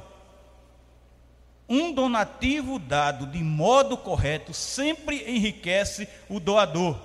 Um 1.69 1.93
donativo 1.93 2.79
dado 2.79 3.27
de 3.27 3.39
modo 3.39 3.97
correto 3.97 4.55
sempre 4.55 5.25
enriquece 5.29 6.09
o 6.29 6.39
doador. 6.39 6.99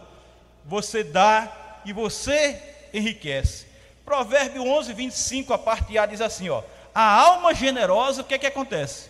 Você 0.66 1.04
dá 1.04 1.82
e 1.84 1.92
você 1.92 2.62
enriquece. 2.94 3.71
Provérbio 4.06 4.66
11, 4.66 4.94
25, 4.94 5.54
a 5.54 5.58
parte 5.58 5.98
A 5.98 6.06
diz 6.06 6.22
assim: 6.22 6.50
ó, 6.50 6.64
A 6.94 7.04
alma 7.04 7.54
generosa, 7.54 8.22
o 8.22 8.26
que 8.26 8.34
é 8.34 8.38
que 8.38 8.48
acontece? 8.48 9.10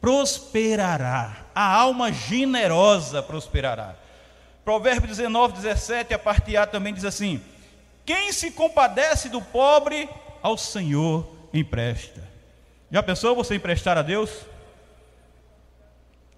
Prosperará. 0.00 1.36
A 1.54 1.74
alma 1.74 2.12
generosa 2.12 3.22
prosperará. 3.22 3.94
Provérbio 4.64 5.08
19, 5.08 5.54
17, 5.54 6.14
a 6.14 6.18
parte 6.18 6.56
A 6.56 6.66
também 6.66 6.94
diz 6.94 7.04
assim: 7.04 7.42
Quem 8.04 8.32
se 8.32 8.50
compadece 8.50 9.28
do 9.28 9.40
pobre, 9.40 10.08
ao 10.42 10.58
Senhor 10.58 11.26
empresta. 11.52 12.22
Já 12.90 13.02
pensou 13.02 13.34
você 13.34 13.54
emprestar 13.54 13.96
a 13.96 14.02
Deus? 14.02 14.30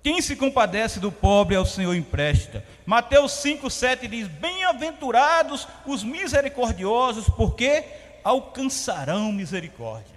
Quem 0.05 0.21
se 0.21 0.37
compadece 0.37 1.01
do 1.01 1.11
pobre 1.11 1.57
ao 1.57 1.65
Senhor 1.65 1.95
empresta. 1.95 2.63
Mateus 2.85 3.33
5,7 3.43 4.07
diz: 4.07 4.29
Bem-aventurados 4.29 5.67
os 5.87 6.05
misericordiosos, 6.05 7.27
porque 7.31 7.83
alcançarão 8.23 9.33
misericórdia. 9.33 10.15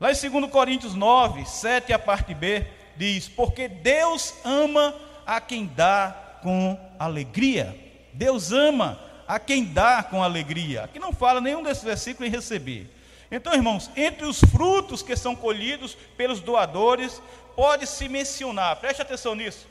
Lá 0.00 0.10
em 0.10 0.30
2 0.30 0.50
Coríntios 0.50 0.92
9, 0.92 1.46
7, 1.46 1.92
a 1.92 1.98
parte 1.98 2.34
B, 2.34 2.66
diz: 2.96 3.28
Porque 3.28 3.68
Deus 3.68 4.34
ama 4.44 4.92
a 5.24 5.40
quem 5.40 5.64
dá 5.64 6.40
com 6.42 6.76
alegria. 6.98 7.78
Deus 8.12 8.50
ama 8.50 9.00
a 9.28 9.38
quem 9.38 9.66
dá 9.66 10.02
com 10.02 10.20
alegria. 10.20 10.82
Aqui 10.82 10.98
não 10.98 11.12
fala 11.12 11.40
nenhum 11.40 11.62
desses 11.62 11.84
versículos 11.84 12.28
em 12.28 12.36
receber. 12.36 12.93
Então, 13.34 13.52
irmãos, 13.52 13.90
entre 13.96 14.24
os 14.24 14.38
frutos 14.38 15.02
que 15.02 15.16
são 15.16 15.34
colhidos 15.34 15.96
pelos 16.16 16.38
doadores, 16.38 17.20
pode-se 17.56 18.08
mencionar, 18.08 18.76
preste 18.76 19.02
atenção 19.02 19.34
nisso, 19.34 19.66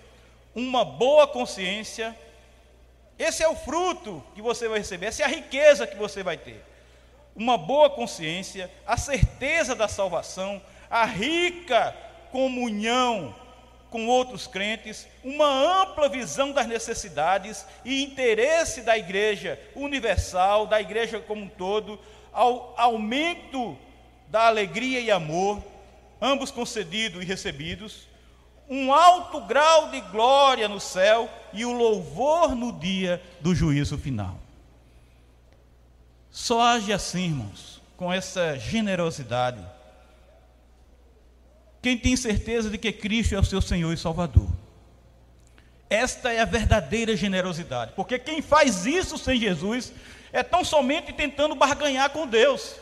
uma 0.53 0.83
boa 0.83 1.25
consciência. 1.25 2.13
Esse 3.17 3.41
é 3.41 3.47
o 3.47 3.55
fruto 3.55 4.21
que 4.35 4.41
você 4.41 4.67
vai 4.67 4.79
receber, 4.79 5.05
essa 5.05 5.23
é 5.23 5.25
a 5.25 5.29
riqueza 5.29 5.87
que 5.87 5.95
você 5.95 6.21
vai 6.21 6.35
ter. 6.35 6.61
Uma 7.33 7.57
boa 7.57 7.89
consciência, 7.89 8.69
a 8.85 8.97
certeza 8.97 9.73
da 9.73 9.87
salvação, 9.87 10.61
a 10.89 11.05
rica 11.05 11.95
comunhão 12.33 13.33
com 13.89 14.07
outros 14.07 14.45
crentes, 14.45 15.07
uma 15.23 15.83
ampla 15.83 16.09
visão 16.09 16.51
das 16.51 16.67
necessidades 16.67 17.65
e 17.85 18.03
interesse 18.03 18.81
da 18.81 18.97
igreja 18.97 19.57
universal, 19.73 20.67
da 20.67 20.81
igreja 20.81 21.21
como 21.21 21.43
um 21.43 21.47
todo, 21.47 21.97
ao 22.33 22.73
aumento 22.77 23.77
da 24.27 24.47
alegria 24.47 24.99
e 24.99 25.11
amor, 25.11 25.63
ambos 26.21 26.51
concedidos 26.51 27.21
e 27.21 27.25
recebidos, 27.25 28.07
um 28.69 28.93
alto 28.93 29.41
grau 29.41 29.91
de 29.91 30.01
glória 30.01 30.67
no 30.67 30.79
céu 30.79 31.29
e 31.51 31.65
o 31.65 31.71
louvor 31.71 32.55
no 32.55 32.71
dia 32.71 33.21
do 33.39 33.53
juízo 33.53 33.97
final. 33.97 34.39
Só 36.31 36.61
age 36.61 36.91
assim, 36.91 37.25
irmãos, 37.25 37.81
com 37.95 38.11
essa 38.11 38.57
generosidade. 38.57 39.63
Quem 41.81 41.97
tem 41.97 42.15
certeza 42.15 42.69
de 42.69 42.77
que 42.77 42.91
Cristo 42.91 43.35
é 43.35 43.39
o 43.39 43.43
seu 43.43 43.61
Senhor 43.61 43.93
e 43.93 43.97
Salvador. 43.97 44.49
Esta 45.89 46.33
é 46.33 46.39
a 46.39 46.45
verdadeira 46.45 47.15
generosidade, 47.15 47.91
porque 47.95 48.17
quem 48.17 48.41
faz 48.41 48.87
isso 48.87 49.15
sem 49.15 49.39
Jesus 49.39 49.93
é 50.33 50.41
tão 50.41 50.65
somente 50.65 51.13
tentando 51.13 51.53
barganhar 51.53 52.09
com 52.09 52.25
Deus. 52.25 52.75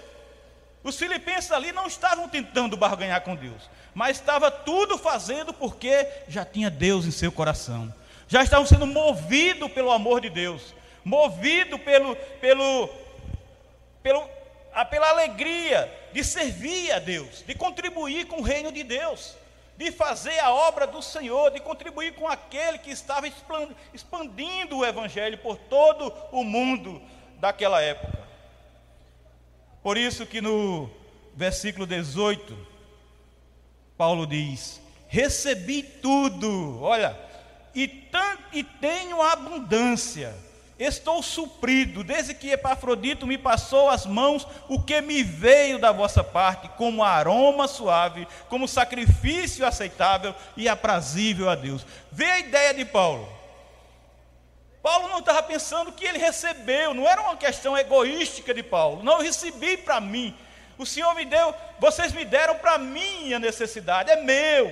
Os 0.82 0.98
filipenses 0.98 1.52
ali 1.52 1.74
não 1.74 1.86
estavam 1.86 2.28
tentando 2.28 2.78
barganhar 2.78 3.22
com 3.22 3.36
Deus, 3.36 3.70
mas 3.94 4.18
estava 4.18 4.50
tudo 4.50 4.98
fazendo 4.98 5.54
porque 5.54 6.08
já 6.28 6.46
tinha 6.46 6.72
Deus 6.72 7.06
em 7.06 7.12
seu 7.12 7.32
coração. 7.32 7.94
Já 8.28 8.42
estavam 8.42 8.66
sendo 8.66 8.88
movidos 8.88 9.70
pelo 9.74 9.92
amor 9.92 10.22
de 10.22 10.30
Deus, 10.30 10.74
movidos 11.04 11.80
pelo, 11.82 12.16
pelo, 12.16 12.90
pelo, 14.02 14.28
pela 14.90 15.10
alegria 15.10 15.92
de 16.14 16.24
servir 16.24 16.94
a 16.94 17.00
Deus, 17.00 17.44
de 17.46 17.54
contribuir 17.54 18.26
com 18.26 18.38
o 18.38 18.44
reino 18.44 18.72
de 18.72 18.84
Deus, 18.84 19.36
de 19.78 19.92
fazer 19.92 20.40
a 20.40 20.52
obra 20.52 20.88
do 20.88 21.02
Senhor, 21.02 21.52
de 21.52 21.60
contribuir 21.60 22.16
com 22.16 22.28
aquele 22.28 22.78
que 22.78 22.92
estava 22.92 23.28
expandindo 23.94 24.78
o 24.78 24.86
Evangelho 24.86 25.38
por 25.40 25.58
todo 25.58 26.14
o 26.32 26.44
mundo 26.44 27.02
daquela 27.42 27.82
época. 27.82 28.18
Por 29.84 29.98
isso 29.98 30.26
que 30.26 30.40
no 30.40 30.90
versículo 31.36 31.86
18, 31.86 32.58
Paulo 33.98 34.26
diz: 34.26 34.82
recebi 35.10 35.84
tudo, 35.84 36.82
olha, 36.82 37.20
e, 37.76 37.86
tanto, 37.86 38.44
e 38.54 38.64
tenho 38.64 39.22
abundância 39.22 40.34
Estou 40.82 41.22
suprido, 41.22 42.04
desde 42.04 42.34
que 42.34 42.50
Epafrodito 42.50 43.28
me 43.28 43.38
passou 43.38 43.88
as 43.88 44.08
mãos, 44.08 44.48
o 44.68 44.82
que 44.82 45.00
me 45.00 45.22
veio 45.22 45.78
da 45.78 45.92
vossa 45.92 46.24
parte, 46.24 46.68
como 46.70 47.04
aroma 47.04 47.68
suave, 47.68 48.28
como 48.50 48.68
sacrifício 48.68 49.64
aceitável 49.64 50.34
e 50.58 50.68
aprazível 50.68 51.52
a 51.52 51.54
Deus. 51.54 51.86
Vê 52.12 52.26
a 52.26 52.40
ideia 52.40 52.74
de 52.74 52.84
Paulo. 52.84 53.30
Paulo 54.82 55.08
não 55.10 55.20
estava 55.20 55.44
pensando 55.44 55.92
que 55.92 56.06
ele 56.06 56.18
recebeu, 56.18 56.94
não 56.94 57.08
era 57.08 57.22
uma 57.22 57.38
questão 57.38 57.78
egoística 57.78 58.54
de 58.54 58.64
Paulo. 58.64 59.04
Não, 59.04 59.22
recebi 59.22 59.78
para 59.78 60.02
mim. 60.02 60.36
O 60.78 60.86
Senhor 60.86 61.14
me 61.14 61.26
deu, 61.26 61.54
vocês 61.80 62.12
me 62.12 62.26
deram 62.26 62.56
para 62.56 62.78
minha 62.78 63.38
necessidade, 63.38 64.10
é 64.10 64.16
meu. 64.16 64.72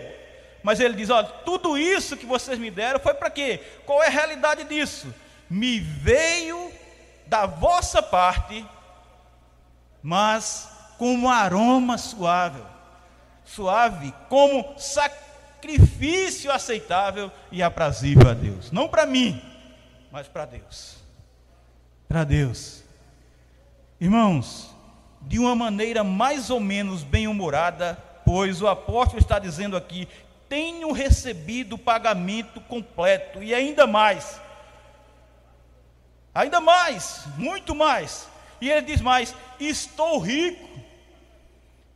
Mas 0.63 0.79
ele 0.79 0.95
diz: 0.95 1.09
olha, 1.09 1.27
tudo 1.45 1.77
isso 1.77 2.17
que 2.17 2.25
vocês 2.25 2.57
me 2.57 2.71
deram 2.71 2.99
foi 2.99 3.13
para 3.13 3.29
quê? 3.29 3.61
Qual 3.85 4.03
é 4.03 4.07
a 4.07 4.11
realidade 4.11 4.63
disso? 4.63 5.13
me 5.49 5.79
veio 5.79 6.71
da 7.25 7.45
vossa 7.45 8.01
parte, 8.01 8.65
mas 10.03 10.69
como 10.97 11.29
aroma 11.29 11.97
suave, 11.97 12.61
suave, 13.43 14.13
como 14.27 14.75
sacrifício 14.77 16.51
aceitável 16.51 17.31
e 17.51 17.63
aprazível 17.63 18.29
a 18.29 18.33
Deus. 18.33 18.71
Não 18.71 18.87
para 18.87 19.05
mim, 19.05 19.41
mas 20.11 20.27
para 20.27 20.45
Deus. 20.45 20.97
Para 22.07 22.23
Deus. 22.23 22.83
Irmãos, 23.99 24.73
de 25.21 25.39
uma 25.39 25.55
maneira 25.55 26.03
mais 26.03 26.49
ou 26.49 26.59
menos 26.59 27.03
bem-humorada, 27.03 27.97
pois 28.25 28.61
o 28.61 28.67
apóstolo 28.67 29.19
está 29.19 29.39
dizendo 29.39 29.75
aqui: 29.75 30.07
tenho 30.47 30.91
recebido 30.91 31.75
o 31.75 31.79
pagamento 31.79 32.61
completo, 32.61 33.43
e 33.43 33.53
ainda 33.53 33.85
mais 33.85 34.39
Ainda 36.33 36.61
mais, 36.61 37.25
muito 37.37 37.75
mais. 37.75 38.27
E 38.61 38.69
ele 38.69 38.81
diz 38.81 39.01
mais: 39.01 39.35
estou 39.59 40.19
rico, 40.19 40.69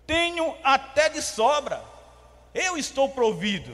tenho 0.05 0.55
até 0.63 1.10
de 1.10 1.22
sobra, 1.22 1.82
eu 2.53 2.77
estou 2.77 3.10
provido. 3.10 3.74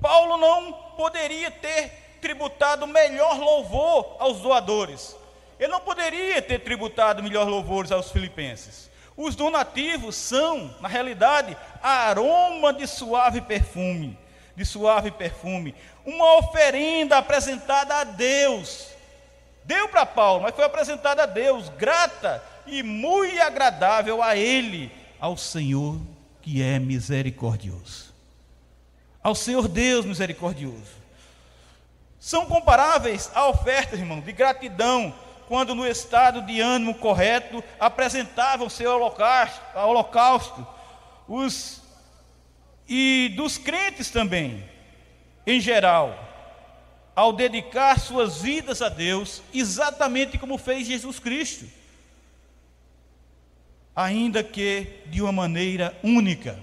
Paulo 0.00 0.36
não 0.36 0.72
poderia 0.96 1.50
ter 1.50 2.07
tributado 2.20 2.86
melhor 2.86 3.38
louvor 3.38 4.16
aos 4.18 4.40
doadores. 4.40 5.16
Ele 5.58 5.72
não 5.72 5.80
poderia 5.80 6.40
ter 6.40 6.60
tributado 6.60 7.22
melhor 7.22 7.48
louvores 7.48 7.90
aos 7.90 8.10
filipenses. 8.10 8.88
Os 9.16 9.34
donativos 9.34 10.14
são, 10.14 10.74
na 10.80 10.88
realidade, 10.88 11.56
aroma 11.82 12.72
de 12.72 12.86
suave 12.86 13.40
perfume, 13.40 14.16
de 14.54 14.64
suave 14.64 15.10
perfume, 15.10 15.74
uma 16.04 16.38
oferenda 16.38 17.18
apresentada 17.18 17.96
a 17.96 18.04
Deus 18.04 18.98
Deu 19.68 19.86
para 19.86 20.06
Paulo, 20.06 20.44
mas 20.44 20.54
foi 20.54 20.64
apresentada 20.64 21.24
a 21.24 21.26
Deus, 21.26 21.68
grata 21.68 22.42
e 22.66 22.82
muito 22.82 23.38
agradável 23.42 24.22
a 24.22 24.34
Ele, 24.34 24.90
ao 25.20 25.36
Senhor 25.36 26.00
que 26.40 26.62
é 26.62 26.78
misericordioso. 26.78 28.14
Ao 29.22 29.34
Senhor 29.34 29.68
Deus 29.68 30.06
misericordioso. 30.06 30.96
São 32.18 32.46
comparáveis 32.46 33.30
a 33.34 33.48
ofertas, 33.48 33.98
irmão, 33.98 34.20
de 34.20 34.32
gratidão, 34.32 35.14
quando 35.46 35.74
no 35.74 35.86
estado 35.86 36.42
de 36.42 36.60
ânimo 36.60 36.94
correto 36.94 37.62
apresentavam 37.80 38.68
seu 38.68 38.90
holocausto, 38.90 39.60
holocausto 39.74 40.66
os, 41.26 41.82
e 42.88 43.32
dos 43.36 43.56
crentes 43.56 44.10
também, 44.10 44.64
em 45.46 45.60
geral 45.60 46.28
ao 47.18 47.32
dedicar 47.32 47.98
suas 47.98 48.42
vidas 48.42 48.80
a 48.80 48.88
Deus, 48.88 49.42
exatamente 49.52 50.38
como 50.38 50.56
fez 50.56 50.86
Jesus 50.86 51.18
Cristo, 51.18 51.66
ainda 53.96 54.40
que 54.44 55.02
de 55.06 55.20
uma 55.20 55.32
maneira 55.32 55.98
única. 56.04 56.56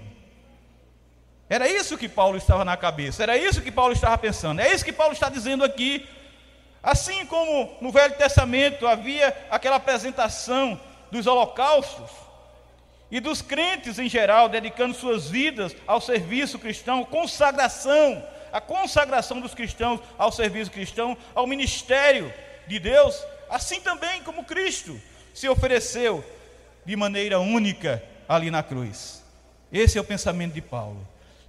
Era 1.48 1.68
isso 1.68 1.96
que 1.96 2.08
Paulo 2.08 2.36
estava 2.36 2.64
na 2.64 2.76
cabeça, 2.76 3.22
era 3.22 3.36
isso 3.36 3.62
que 3.62 3.70
Paulo 3.70 3.92
estava 3.92 4.18
pensando, 4.18 4.60
é 4.60 4.72
isso 4.72 4.84
que 4.84 4.92
Paulo 4.92 5.12
está 5.12 5.28
dizendo 5.28 5.64
aqui. 5.64 6.06
Assim 6.82 7.24
como 7.26 7.76
no 7.80 7.90
Velho 7.92 8.14
Testamento 8.14 8.86
havia 8.86 9.36
aquela 9.50 9.76
apresentação 9.76 10.80
dos 11.10 11.26
holocaustos, 11.26 12.10
e 13.10 13.20
dos 13.20 13.40
crentes 13.40 13.98
em 13.98 14.08
geral, 14.08 14.48
dedicando 14.48 14.94
suas 14.94 15.28
vidas 15.28 15.74
ao 15.86 16.00
serviço 16.00 16.58
cristão, 16.58 17.04
consagração, 17.04 18.22
a 18.52 18.60
consagração 18.60 19.40
dos 19.40 19.54
cristãos 19.54 20.00
ao 20.18 20.32
serviço 20.32 20.70
cristão, 20.70 21.16
ao 21.34 21.46
ministério 21.46 22.32
de 22.66 22.78
Deus, 22.78 23.22
assim 23.48 23.80
também 23.80 24.22
como 24.22 24.44
Cristo 24.44 25.00
se 25.32 25.48
ofereceu 25.48 26.24
de 26.84 26.96
maneira 26.96 27.38
única 27.38 28.02
ali 28.28 28.50
na 28.50 28.62
cruz. 28.62 29.22
Esse 29.72 29.98
é 29.98 30.00
o 30.00 30.04
pensamento 30.04 30.54
de 30.54 30.62
Paulo. 30.62 31.06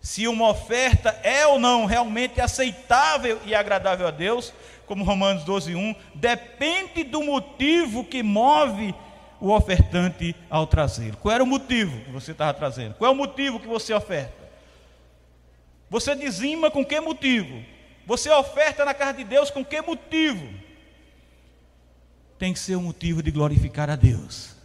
Se 0.08 0.26
uma 0.26 0.48
oferta 0.48 1.10
é 1.22 1.46
ou 1.46 1.60
não 1.60 1.84
realmente 1.84 2.39
aceitável 2.39 3.41
e 3.46 3.54
agradável 3.54 4.08
a 4.08 4.10
Deus, 4.10 4.54
como 4.86 5.04
Romanos 5.04 5.43
12:1, 5.43 5.93
depende 6.15 7.04
do 7.04 7.22
motivo 7.22 8.06
que 8.06 8.24
move 8.24 8.96
o 9.38 9.52
ofertante 9.52 10.34
ao 10.50 10.65
trazê-lo. 10.65 11.17
Qual 11.17 11.36
era 11.36 11.43
o 11.43 11.46
motivo 11.46 12.06
que 12.06 12.10
você 12.10 12.32
estava 12.32 12.54
trazendo? 12.54 12.93
Qual 12.93 13.12
é 13.12 13.13
o 13.13 13.17
motivo 13.17 13.60
que 13.60 13.67
você 13.67 13.93
oferta? 13.93 14.50
Você 15.89 16.15
dizima 16.15 16.72
com 16.72 16.86
que 16.86 17.02
motivo? 17.02 17.62
Você 18.06 18.30
oferta 18.30 18.86
na 18.86 18.93
casa 18.93 19.12
de 19.12 19.26
Deus 19.26 19.52
com 19.52 19.63
que 19.63 19.82
motivo? 19.82 20.48
Tem 22.39 22.54
que 22.54 22.60
ser 22.60 22.78
o 22.78 22.80
um 22.80 22.84
motivo 22.84 23.22
de 23.22 23.30
glorificar 23.30 23.89
a 23.89 23.98
Deus. 23.98 24.56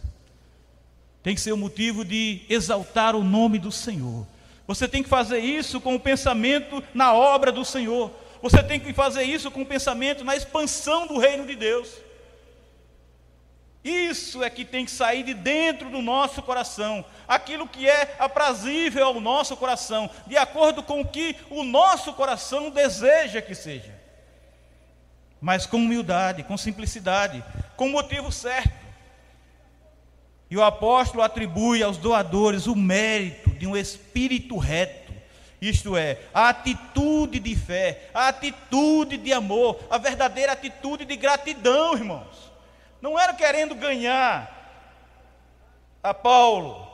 Tem 1.21 1.35
que 1.35 1.41
ser 1.41 1.51
o 1.51 1.55
um 1.55 1.59
motivo 1.59 2.05
de 2.05 2.45
exaltar 2.47 3.13
o 3.13 3.25
nome 3.25 3.59
do 3.59 3.73
Senhor. 3.73 4.25
Você 4.65 4.87
tem 4.87 5.03
que 5.03 5.09
fazer 5.09 5.39
isso 5.39 5.81
com 5.81 5.95
o 5.95 5.99
pensamento 5.99 6.83
na 6.93 7.13
obra 7.13 7.51
do 7.51 7.65
Senhor. 7.65 8.11
Você 8.41 8.63
tem 8.63 8.79
que 8.79 8.93
fazer 8.93 9.23
isso 9.23 9.51
com 9.51 9.61
o 9.61 9.65
pensamento 9.65 10.23
na 10.23 10.35
expansão 10.35 11.07
do 11.07 11.17
reino 11.17 11.45
de 11.45 11.55
Deus. 11.55 11.89
Isso 13.83 14.41
é 14.41 14.49
que 14.49 14.63
tem 14.63 14.85
que 14.85 14.91
sair 14.91 15.23
de 15.23 15.33
dentro 15.33 15.89
do 15.89 16.01
nosso 16.01 16.41
coração, 16.41 17.03
aquilo 17.27 17.67
que 17.67 17.89
é 17.89 18.15
aprazível 18.17 19.05
ao 19.05 19.19
nosso 19.19 19.57
coração, 19.57 20.09
de 20.25 20.37
acordo 20.37 20.81
com 20.81 21.01
o 21.01 21.07
que 21.07 21.35
o 21.49 21.63
nosso 21.63 22.13
coração 22.13 22.69
deseja 22.69 23.41
que 23.41 23.53
seja. 23.53 23.93
Mas 25.41 25.65
com 25.65 25.77
humildade, 25.77 26.43
com 26.43 26.55
simplicidade, 26.55 27.43
com 27.75 27.89
motivo 27.89 28.31
certo. 28.31 28.71
E 30.49 30.55
o 30.55 30.63
apóstolo 30.63 31.21
atribui 31.21 31.83
aos 31.83 31.97
doadores 31.97 32.67
o 32.67 32.75
mérito 32.75 33.42
de 33.63 33.67
um 33.67 33.77
espírito 33.77 34.57
reto, 34.57 35.13
isto 35.61 35.95
é, 35.95 36.19
a 36.33 36.49
atitude 36.49 37.39
de 37.39 37.55
fé, 37.55 38.09
a 38.13 38.27
atitude 38.27 39.15
de 39.15 39.31
amor, 39.31 39.79
a 39.89 39.97
verdadeira 39.97 40.51
atitude 40.51 41.05
de 41.05 41.15
gratidão, 41.15 41.93
irmãos. 41.93 42.51
Não 43.01 43.17
era 43.17 43.33
querendo 43.33 43.73
ganhar 43.73 44.51
a 46.03 46.13
Paulo, 46.13 46.85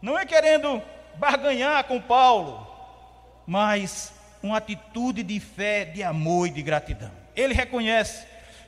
não 0.00 0.16
é 0.16 0.24
querendo 0.24 0.80
barganhar 1.16 1.82
com 1.82 2.00
Paulo, 2.00 2.64
mas 3.44 4.12
uma 4.40 4.58
atitude 4.58 5.24
de 5.24 5.40
fé, 5.40 5.84
de 5.84 6.04
amor 6.04 6.46
e 6.46 6.50
de 6.50 6.62
gratidão. 6.62 7.10
Ele 7.34 7.54
reconhece 7.54 8.24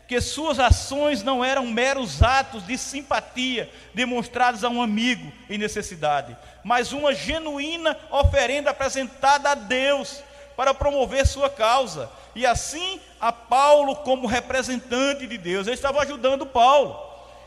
que 0.08 0.20
suas 0.20 0.58
ações 0.58 1.22
não 1.22 1.44
eram 1.44 1.68
meros 1.68 2.20
atos 2.20 2.66
de 2.66 2.76
simpatia 2.76 3.70
demonstrados 3.94 4.64
a 4.64 4.68
um 4.68 4.82
amigo 4.82 5.32
em 5.48 5.56
necessidade, 5.56 6.36
mas 6.64 6.92
uma 6.92 7.14
genuína 7.14 7.96
oferenda 8.11 8.70
apresentada 8.70 9.51
a 9.51 9.55
Deus 9.55 10.23
para 10.57 10.75
promover 10.75 11.27
sua 11.27 11.49
causa, 11.49 12.11
e 12.35 12.44
assim 12.46 13.01
a 13.20 13.33
Paulo 13.33 13.96
como 13.96 14.27
representante 14.27 15.27
de 15.27 15.38
Deus. 15.38 15.66
Eles 15.66 15.79
estavam 15.79 16.01
ajudando 16.01 16.46
Paulo, 16.46 16.99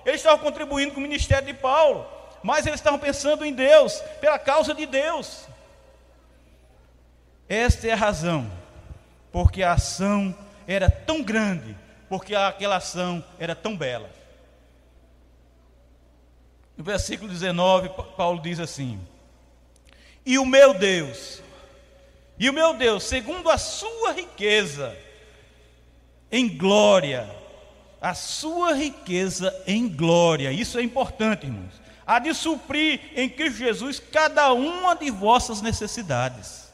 eles 0.05 0.19
estavam 0.19 0.39
contribuindo 0.39 0.93
com 0.93 0.99
o 0.99 1.03
ministério 1.03 1.45
de 1.45 1.53
Paulo, 1.53 2.05
mas 2.41 2.65
eles 2.65 2.79
estavam 2.79 2.99
pensando 2.99 3.45
em 3.45 3.53
Deus, 3.53 4.01
pela 4.19 4.39
causa 4.39 4.73
de 4.73 4.85
Deus. 4.85 5.45
Esta 7.47 7.87
é 7.87 7.91
a 7.91 7.95
razão, 7.95 8.49
porque 9.31 9.61
a 9.61 9.73
ação 9.73 10.35
era 10.67 10.89
tão 10.89 11.21
grande, 11.21 11.75
porque 12.09 12.35
aquela 12.35 12.77
ação 12.77 13.23
era 13.39 13.55
tão 13.55 13.75
bela. 13.77 14.09
No 16.77 16.83
versículo 16.83 17.29
19, 17.29 17.89
Paulo 18.17 18.41
diz 18.41 18.59
assim: 18.59 18.99
E 20.25 20.37
o 20.37 20.45
meu 20.45 20.73
Deus, 20.73 21.41
e 22.37 22.49
o 22.49 22.53
meu 22.53 22.73
Deus, 22.73 23.03
segundo 23.03 23.49
a 23.49 23.57
sua 23.57 24.11
riqueza 24.11 24.95
em 26.31 26.57
glória, 26.57 27.29
a 28.01 28.13
sua 28.13 28.73
riqueza 28.73 29.53
em 29.67 29.87
glória, 29.87 30.51
isso 30.51 30.77
é 30.79 30.81
importante, 30.81 31.45
irmãos, 31.45 31.81
há 32.05 32.19
de 32.19 32.33
suprir 32.33 32.99
em 33.15 33.29
Cristo 33.29 33.59
Jesus 33.59 33.99
cada 33.99 34.51
uma 34.51 34.95
de 34.95 35.11
vossas 35.11 35.61
necessidades. 35.61 36.73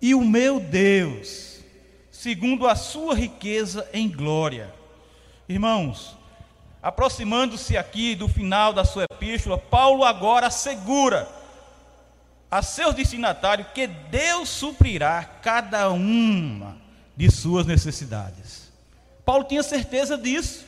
E 0.00 0.14
o 0.14 0.20
meu 0.22 0.58
Deus, 0.58 1.60
segundo 2.10 2.66
a 2.66 2.74
sua 2.74 3.14
riqueza 3.14 3.88
em 3.92 4.08
glória. 4.08 4.74
Irmãos, 5.48 6.16
aproximando-se 6.82 7.76
aqui 7.76 8.16
do 8.16 8.26
final 8.26 8.72
da 8.72 8.84
sua 8.84 9.04
epístola, 9.04 9.56
Paulo 9.56 10.04
agora 10.04 10.48
assegura 10.48 11.28
a 12.50 12.60
seus 12.60 12.94
destinatários 12.94 13.68
que 13.72 13.86
Deus 13.86 14.48
suprirá 14.48 15.24
cada 15.40 15.88
uma 15.90 16.76
de 17.16 17.30
suas 17.30 17.64
necessidades. 17.64 18.70
Paulo 19.24 19.44
tinha 19.44 19.62
certeza 19.62 20.18
disso. 20.18 20.66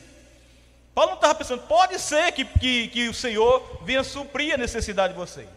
Paulo 0.95 1.11
não 1.11 1.17
estava 1.17 1.35
pensando, 1.35 1.63
pode 1.63 1.99
ser 1.99 2.31
que, 2.31 2.45
que, 2.45 2.87
que 2.87 3.09
o 3.09 3.13
Senhor 3.13 3.81
venha 3.83 4.03
suprir 4.03 4.53
a 4.53 4.57
necessidade 4.57 5.13
de 5.13 5.19
vocês. 5.19 5.49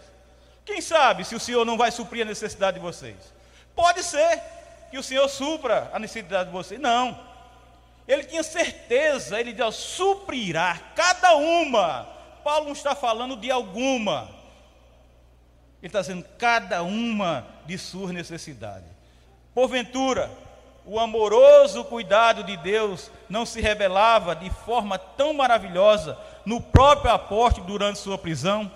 Quem 0.67 0.81
sabe 0.81 1.25
se 1.25 1.37
o 1.37 1.41
Senhor 1.41 1.65
não 1.65 1.79
vai 1.79 1.93
suprir 1.93 2.23
a 2.23 2.29
necessidade 2.29 2.79
de 2.79 2.83
vocês? 2.83 3.17
Pode 3.75 4.03
ser 4.03 4.43
que 4.91 4.99
o 4.99 5.03
Senhor 5.03 5.29
supra 5.29 5.89
a 5.95 5.99
necessidade 5.99 6.51
de 6.51 6.53
vocês. 6.53 6.81
Não. 6.81 7.28
Ele 8.09 8.25
tinha 8.25 8.43
certeza, 8.43 9.39
ele 9.39 9.53
disse, 9.53 9.73
suprirá 9.73 10.81
cada 10.97 11.37
uma. 11.37 12.09
Paulo 12.43 12.65
não 12.65 12.73
está 12.73 12.95
falando 12.95 13.37
de 13.37 13.51
alguma. 13.51 14.31
Ele 15.83 15.89
está 15.89 16.01
dizendo 16.01 16.25
cada 16.39 16.83
uma 16.83 17.47
de 17.67 17.77
suas 17.77 18.11
necessidades. 18.11 18.89
Porventura, 19.55 20.31
o 20.87 20.99
amoroso 20.99 21.85
cuidado 21.85 22.43
de 22.45 22.57
Deus 22.57 23.11
não 23.29 23.45
se 23.45 23.61
revelava 23.61 24.35
de 24.35 24.49
forma 24.49 24.99
tão 24.99 25.35
maravilhosa 25.35 26.19
no 26.47 26.63
próprio 26.63 27.11
apóstolo 27.11 27.67
durante 27.67 27.99
sua 27.99 28.17
prisão? 28.17 28.73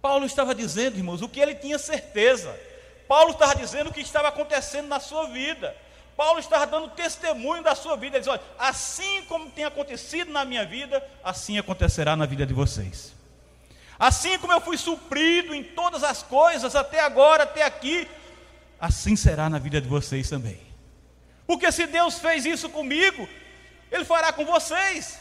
Paulo 0.00 0.24
estava 0.24 0.54
dizendo, 0.54 0.96
irmãos, 0.96 1.20
o 1.20 1.28
que 1.28 1.38
ele 1.38 1.54
tinha 1.54 1.78
certeza. 1.78 2.58
Paulo 3.06 3.32
estava 3.32 3.54
dizendo 3.54 3.90
o 3.90 3.92
que 3.92 4.00
estava 4.00 4.28
acontecendo 4.28 4.88
na 4.88 4.98
sua 4.98 5.26
vida. 5.26 5.76
Paulo 6.20 6.38
estava 6.38 6.66
dando 6.66 6.90
testemunho 6.90 7.62
da 7.62 7.74
sua 7.74 7.96
vida. 7.96 8.18
Ele 8.18 8.20
diz: 8.20 8.28
olha, 8.28 8.42
assim 8.58 9.22
como 9.22 9.50
tem 9.50 9.64
acontecido 9.64 10.30
na 10.30 10.44
minha 10.44 10.66
vida, 10.66 11.02
assim 11.24 11.58
acontecerá 11.58 12.14
na 12.14 12.26
vida 12.26 12.44
de 12.44 12.52
vocês. 12.52 13.14
Assim 13.98 14.38
como 14.38 14.52
eu 14.52 14.60
fui 14.60 14.76
suprido 14.76 15.54
em 15.54 15.64
todas 15.64 16.04
as 16.04 16.22
coisas 16.22 16.76
até 16.76 17.00
agora, 17.00 17.44
até 17.44 17.62
aqui, 17.62 18.06
assim 18.78 19.16
será 19.16 19.48
na 19.48 19.58
vida 19.58 19.80
de 19.80 19.88
vocês 19.88 20.28
também. 20.28 20.60
Porque 21.46 21.72
se 21.72 21.86
Deus 21.86 22.18
fez 22.18 22.44
isso 22.44 22.68
comigo, 22.68 23.26
Ele 23.90 24.04
fará 24.04 24.30
com 24.30 24.44
vocês. 24.44 25.18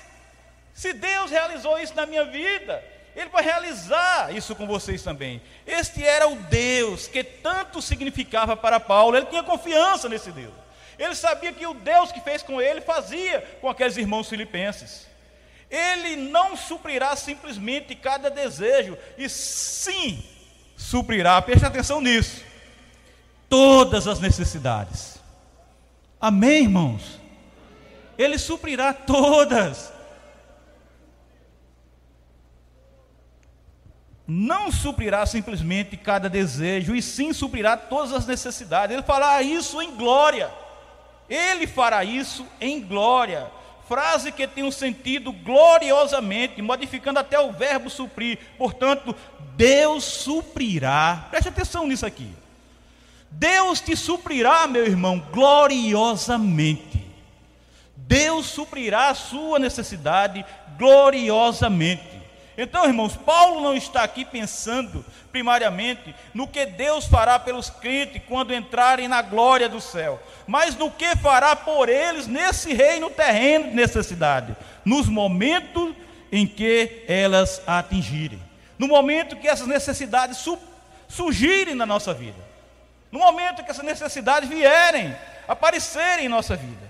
Se 0.74 0.92
Deus 0.92 1.32
realizou 1.32 1.80
isso 1.80 1.96
na 1.96 2.06
minha 2.06 2.26
vida, 2.26 2.84
Ele 3.16 3.30
vai 3.30 3.42
realizar 3.42 4.36
isso 4.36 4.54
com 4.54 4.68
vocês 4.68 5.02
também. 5.02 5.42
Este 5.66 6.04
era 6.04 6.28
o 6.28 6.36
Deus 6.36 7.08
que 7.08 7.24
tanto 7.24 7.82
significava 7.82 8.58
para 8.58 8.82
Paulo, 8.82 9.16
ele 9.16 9.28
tinha 9.28 9.44
confiança 9.44 10.10
nesse 10.10 10.30
Deus. 10.34 10.68
Ele 11.00 11.16
sabia 11.16 11.54
que 11.54 11.66
o 11.66 11.74
Deus 11.74 12.12
que 12.12 12.20
fez 12.20 12.44
com 12.44 12.62
ele 12.62 12.82
fazia 12.82 13.40
com 13.62 13.70
aqueles 13.70 13.96
irmãos 13.96 14.28
filipenses. 14.28 15.08
Ele 15.72 16.18
não 16.18 16.58
suprirá 16.58 17.16
simplesmente 17.16 17.96
cada 17.96 18.30
desejo, 18.30 18.98
e 19.18 19.30
sim 19.30 20.22
suprirá, 20.76 21.42
preste 21.42 21.66
atenção 21.66 22.02
nisso, 22.02 22.44
todas 23.48 24.08
as 24.08 24.20
necessidades. 24.20 25.20
Amém, 26.20 26.64
irmãos? 26.64 27.20
Ele 28.18 28.38
suprirá 28.38 28.92
todas. 28.94 29.94
Não 34.28 34.72
suprirá 34.72 35.26
simplesmente 35.26 35.96
cada 35.96 36.30
desejo, 36.30 36.94
e 36.94 37.02
sim 37.02 37.32
suprirá 37.32 37.78
todas 37.78 38.12
as 38.12 38.26
necessidades. 38.28 38.94
Ele 38.94 39.06
fará 39.06 39.42
isso 39.42 39.82
em 39.82 39.96
glória. 39.96 40.52
Ele 41.30 41.68
fará 41.68 42.04
isso 42.04 42.46
em 42.60 42.82
glória. 42.82 43.48
Frase 43.88 44.32
que 44.32 44.48
tem 44.48 44.64
um 44.64 44.72
sentido 44.72 45.32
gloriosamente, 45.32 46.62
modificando 46.62 47.20
até 47.20 47.40
o 47.40 47.52
verbo 47.52 47.90
suprir. 47.90 48.38
Portanto, 48.58 49.16
Deus 49.56 50.04
suprirá. 50.04 51.28
Preste 51.30 51.50
atenção 51.50 51.88
nisso 51.88 52.06
aqui. 52.06 52.30
Deus 53.32 53.80
te 53.80 53.96
suprirá, 53.96 54.68
meu 54.68 54.86
irmão, 54.86 55.20
gloriosamente. 55.32 57.06
Deus 57.96 58.48
suprirá 58.48 59.10
a 59.10 59.16
sua 59.16 59.60
necessidade 59.60 60.44
gloriosamente. 60.78 62.19
Então, 62.62 62.86
irmãos, 62.86 63.16
Paulo 63.16 63.62
não 63.62 63.74
está 63.74 64.04
aqui 64.04 64.26
pensando 64.26 65.06
primariamente 65.32 66.14
no 66.34 66.46
que 66.46 66.66
Deus 66.66 67.06
fará 67.06 67.40
pelos 67.40 67.70
crentes 67.70 68.22
quando 68.28 68.54
entrarem 68.54 69.08
na 69.08 69.22
glória 69.22 69.70
do 69.70 69.80
céu, 69.80 70.22
mas 70.46 70.76
no 70.76 70.92
que 70.92 71.16
fará 71.16 71.56
por 71.56 71.88
eles 71.88 72.28
nesse 72.28 72.74
reino 72.74 73.10
terreno 73.10 73.70
de 73.70 73.76
necessidade, 73.76 74.58
nos 74.84 75.08
momentos 75.08 75.96
em 76.30 76.46
que 76.46 77.06
elas 77.08 77.62
atingirem, 77.66 78.42
no 78.78 78.90
momento 78.90 79.38
que 79.38 79.48
essas 79.48 79.66
necessidades 79.66 80.46
surgirem 81.08 81.76
na 81.76 81.86
nossa 81.86 82.14
vida. 82.14 82.50
No 83.10 83.20
momento 83.20 83.64
que 83.64 83.72
essas 83.72 83.86
necessidades 83.86 84.50
vierem, 84.50 85.16
aparecerem 85.48 86.26
em 86.26 86.30
nossa 86.30 86.58
vida, 86.58 86.90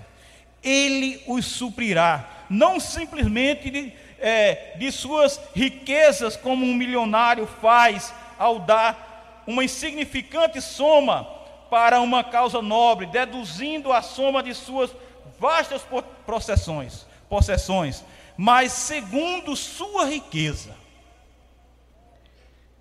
Ele 0.64 1.24
os 1.28 1.46
suprirá, 1.46 2.28
não 2.50 2.80
simplesmente 2.80 3.70
de, 3.70 3.94
é, 4.22 4.74
de 4.78 4.92
suas 4.92 5.40
riquezas, 5.56 6.36
como 6.36 6.66
um 6.66 6.74
milionário 6.74 7.48
faz 7.62 8.14
ao 8.38 8.60
dar 8.60 9.44
uma 9.48 9.64
insignificante 9.64 10.62
soma 10.62 11.24
para 11.70 12.02
uma 12.02 12.24
causa 12.24 12.62
nobre, 12.62 13.06
deduzindo 13.06 13.92
a 13.92 14.02
soma 14.02 14.42
de 14.44 14.54
suas 14.54 14.92
vastas 15.40 15.82
possessões, 16.26 17.06
possessões, 17.30 18.04
mas 18.38 18.72
segundo 18.72 19.56
sua 19.56 20.06
riqueza 20.06 20.80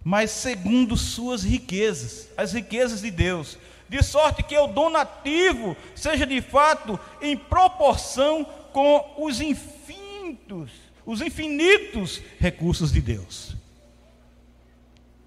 mas 0.09 0.31
segundo 0.31 0.97
suas 0.97 1.43
riquezas, 1.43 2.31
as 2.35 2.55
riquezas 2.55 3.03
de 3.03 3.11
Deus, 3.11 3.59
de 3.91 4.03
sorte 4.03 4.43
que 4.43 4.57
o 4.57 4.67
donativo 4.67 5.77
seja 5.95 6.25
de 6.25 6.41
fato 6.41 6.99
em 7.21 7.37
proporção 7.37 8.43
com 8.73 9.15
os 9.19 9.43
infinitos, 9.43 10.71
os 11.09 11.21
infinitos 11.21 12.21
recursos 12.39 12.93
de 12.93 13.01
Deus. 13.01 13.57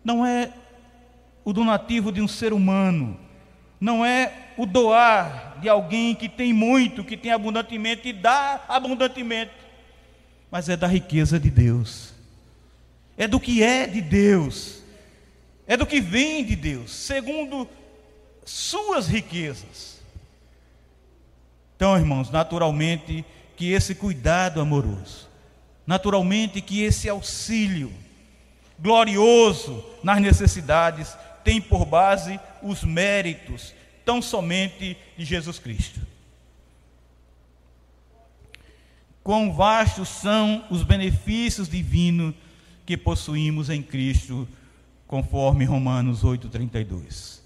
Não 0.03 0.25
é 0.25 0.53
o 1.43 1.51
donativo 1.51 2.11
de 2.11 2.21
um 2.21 2.27
ser 2.27 2.53
humano, 2.53 3.19
não 3.79 4.05
é 4.05 4.53
o 4.57 4.65
doar 4.65 5.59
de 5.59 5.67
alguém 5.67 6.15
que 6.15 6.29
tem 6.29 6.53
muito, 6.53 7.03
que 7.03 7.17
tem 7.17 7.31
abundantemente 7.31 8.07
e 8.07 8.13
dá 8.13 8.63
abundantemente, 8.69 9.51
mas 10.49 10.69
é 10.69 10.77
da 10.77 10.87
riqueza 10.87 11.39
de 11.39 11.49
Deus 11.49 12.11
é 13.21 13.27
do 13.27 13.39
que 13.39 13.61
é 13.61 13.85
de 13.85 14.01
Deus, 14.01 14.81
é 15.67 15.77
do 15.77 15.85
que 15.85 16.01
vem 16.01 16.43
de 16.43 16.55
Deus, 16.55 16.91
segundo 16.91 17.67
suas 18.43 19.07
riquezas. 19.07 20.01
Então, 21.75 21.95
irmãos, 21.95 22.31
naturalmente 22.31 23.23
que 23.55 23.71
esse 23.71 23.93
cuidado 23.93 24.59
amoroso, 24.59 25.29
naturalmente 25.91 26.61
que 26.61 26.83
esse 26.83 27.09
auxílio 27.09 27.91
glorioso 28.79 29.83
nas 30.01 30.21
necessidades 30.21 31.17
tem 31.43 31.59
por 31.59 31.85
base 31.85 32.39
os 32.63 32.81
méritos 32.81 33.73
tão 34.05 34.21
somente 34.21 34.95
de 35.17 35.25
Jesus 35.25 35.59
Cristo. 35.59 35.99
Quão 39.21 39.51
vastos 39.51 40.07
são 40.07 40.63
os 40.71 40.81
benefícios 40.81 41.67
divinos 41.67 42.35
que 42.85 42.95
possuímos 42.95 43.69
em 43.69 43.83
Cristo, 43.83 44.47
conforme 45.05 45.65
Romanos 45.65 46.23
8:32. 46.23 47.41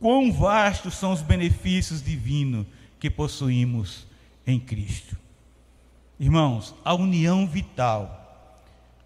Quão 0.00 0.32
vastos 0.32 0.94
são 0.96 1.12
os 1.12 1.22
benefícios 1.22 2.02
divinos 2.02 2.66
que 2.98 3.08
possuímos 3.08 4.04
em 4.44 4.58
Cristo. 4.58 5.16
Irmãos, 6.18 6.74
a 6.84 6.94
união 6.94 7.46
vital 7.46 8.18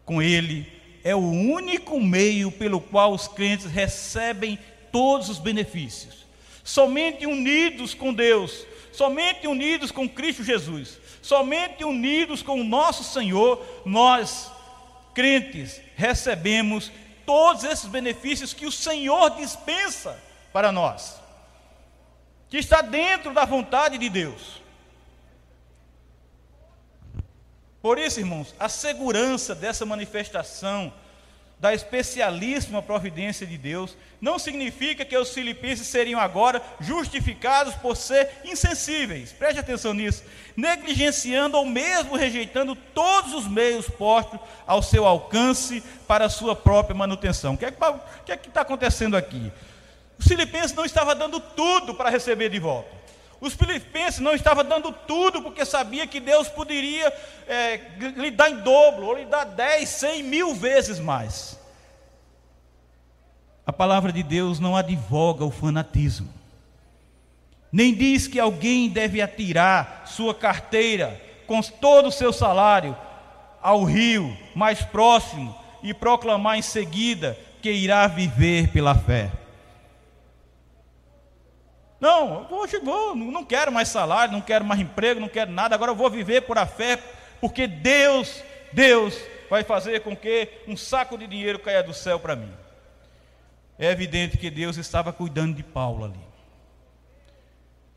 com 0.04 0.22
Ele 0.22 0.70
é 1.04 1.14
o 1.14 1.18
único 1.18 2.00
meio 2.00 2.50
pelo 2.50 2.80
qual 2.80 3.12
os 3.12 3.28
crentes 3.28 3.66
recebem 3.66 4.58
todos 4.90 5.28
os 5.28 5.38
benefícios. 5.38 6.26
Somente 6.64 7.26
unidos 7.26 7.92
com 7.92 8.14
Deus, 8.14 8.64
somente 8.92 9.46
unidos 9.46 9.90
com 9.90 10.08
Cristo 10.08 10.44
Jesus, 10.44 10.98
somente 11.20 11.84
unidos 11.84 12.42
com 12.42 12.60
o 12.60 12.64
nosso 12.64 13.04
Senhor, 13.04 13.64
nós 13.84 14.50
crentes, 15.14 15.80
recebemos 15.96 16.90
todos 17.26 17.64
esses 17.64 17.86
benefícios 17.86 18.54
que 18.54 18.66
o 18.66 18.72
Senhor 18.72 19.30
dispensa 19.36 20.18
para 20.52 20.72
nós, 20.72 21.20
que 22.48 22.58
está 22.58 22.80
dentro 22.80 23.34
da 23.34 23.44
vontade 23.44 23.98
de 23.98 24.08
Deus. 24.08 24.61
Por 27.82 27.98
isso, 27.98 28.20
irmãos, 28.20 28.54
a 28.58 28.68
segurança 28.68 29.54
dessa 29.54 29.84
manifestação 29.84 30.92
da 31.62 31.72
especialíssima 31.72 32.82
providência 32.82 33.46
de 33.46 33.56
Deus, 33.56 33.96
não 34.20 34.36
significa 34.36 35.04
que 35.04 35.16
os 35.16 35.32
filipenses 35.32 35.86
seriam 35.86 36.18
agora 36.18 36.60
justificados 36.80 37.72
por 37.76 37.96
ser 37.96 38.28
insensíveis. 38.44 39.30
Preste 39.30 39.60
atenção 39.60 39.94
nisso. 39.94 40.24
Negligenciando 40.56 41.56
ou 41.56 41.64
mesmo 41.64 42.16
rejeitando 42.16 42.74
todos 42.74 43.32
os 43.32 43.46
meios 43.46 43.88
postos 43.88 44.40
ao 44.66 44.82
seu 44.82 45.06
alcance 45.06 45.80
para 46.08 46.24
a 46.24 46.28
sua 46.28 46.56
própria 46.56 46.96
manutenção. 46.96 47.54
O 47.54 47.56
que 47.56 47.64
é 47.64 47.70
que 47.70 48.32
é 48.32 48.34
está 48.34 48.62
acontecendo 48.62 49.16
aqui? 49.16 49.52
Os 50.18 50.26
filipenses 50.26 50.74
não 50.74 50.84
estavam 50.84 51.14
dando 51.14 51.38
tudo 51.38 51.94
para 51.94 52.10
receber 52.10 52.48
de 52.48 52.58
volta. 52.58 53.01
Os 53.42 53.54
filipenses 53.54 54.20
não 54.20 54.34
estavam 54.34 54.64
dando 54.64 54.92
tudo 54.92 55.42
porque 55.42 55.64
sabia 55.64 56.06
que 56.06 56.20
Deus 56.20 56.46
poderia 56.46 57.12
é, 57.48 57.80
lhe 57.98 58.30
dar 58.30 58.48
em 58.48 58.58
dobro, 58.58 59.06
ou 59.06 59.16
lhe 59.16 59.24
dar 59.24 59.42
10, 59.42 59.88
100 59.88 60.22
mil 60.22 60.54
vezes 60.54 61.00
mais. 61.00 61.58
A 63.66 63.72
palavra 63.72 64.12
de 64.12 64.22
Deus 64.22 64.60
não 64.60 64.76
advoga 64.76 65.44
o 65.44 65.50
fanatismo, 65.50 66.32
nem 67.72 67.92
diz 67.92 68.28
que 68.28 68.38
alguém 68.38 68.88
deve 68.88 69.20
atirar 69.20 70.04
sua 70.06 70.32
carteira 70.32 71.20
com 71.44 71.60
todo 71.60 72.10
o 72.10 72.12
seu 72.12 72.32
salário 72.32 72.96
ao 73.60 73.82
rio 73.82 74.36
mais 74.54 74.82
próximo 74.82 75.52
e 75.82 75.92
proclamar 75.92 76.58
em 76.58 76.62
seguida 76.62 77.36
que 77.60 77.72
irá 77.72 78.06
viver 78.06 78.68
pela 78.68 78.94
fé. 78.94 79.32
Não, 82.02 82.48
hoje 82.50 82.80
vou, 82.80 83.14
não 83.14 83.44
quero 83.44 83.70
mais 83.70 83.86
salário, 83.86 84.32
não 84.32 84.40
quero 84.40 84.64
mais 84.64 84.80
emprego, 84.80 85.20
não 85.20 85.28
quero 85.28 85.52
nada, 85.52 85.76
agora 85.76 85.92
eu 85.92 85.94
vou 85.94 86.10
viver 86.10 86.42
por 86.42 86.58
a 86.58 86.66
fé, 86.66 86.96
porque 87.40 87.68
Deus, 87.68 88.42
Deus 88.72 89.16
vai 89.48 89.62
fazer 89.62 90.00
com 90.00 90.16
que 90.16 90.48
um 90.66 90.76
saco 90.76 91.16
de 91.16 91.28
dinheiro 91.28 91.60
caia 91.60 91.80
do 91.80 91.94
céu 91.94 92.18
para 92.18 92.34
mim. 92.34 92.50
É 93.78 93.88
evidente 93.88 94.36
que 94.36 94.50
Deus 94.50 94.76
estava 94.78 95.12
cuidando 95.12 95.54
de 95.54 95.62
Paulo 95.62 96.06
ali. 96.06 96.18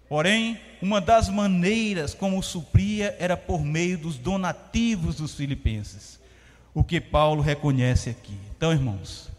Porém, 0.07 0.61
uma 0.79 1.01
das 1.01 1.27
maneiras 1.27 2.13
como 2.13 2.43
supria 2.43 3.15
era 3.17 3.35
por 3.35 3.65
meio 3.65 3.97
dos 3.97 4.19
donativos 4.19 5.15
dos 5.15 5.33
filipenses, 5.33 6.19
o 6.75 6.83
que 6.83 7.01
Paulo 7.01 7.41
reconhece 7.41 8.11
aqui. 8.11 8.37
Então, 8.55 8.71
irmãos, 8.71 9.31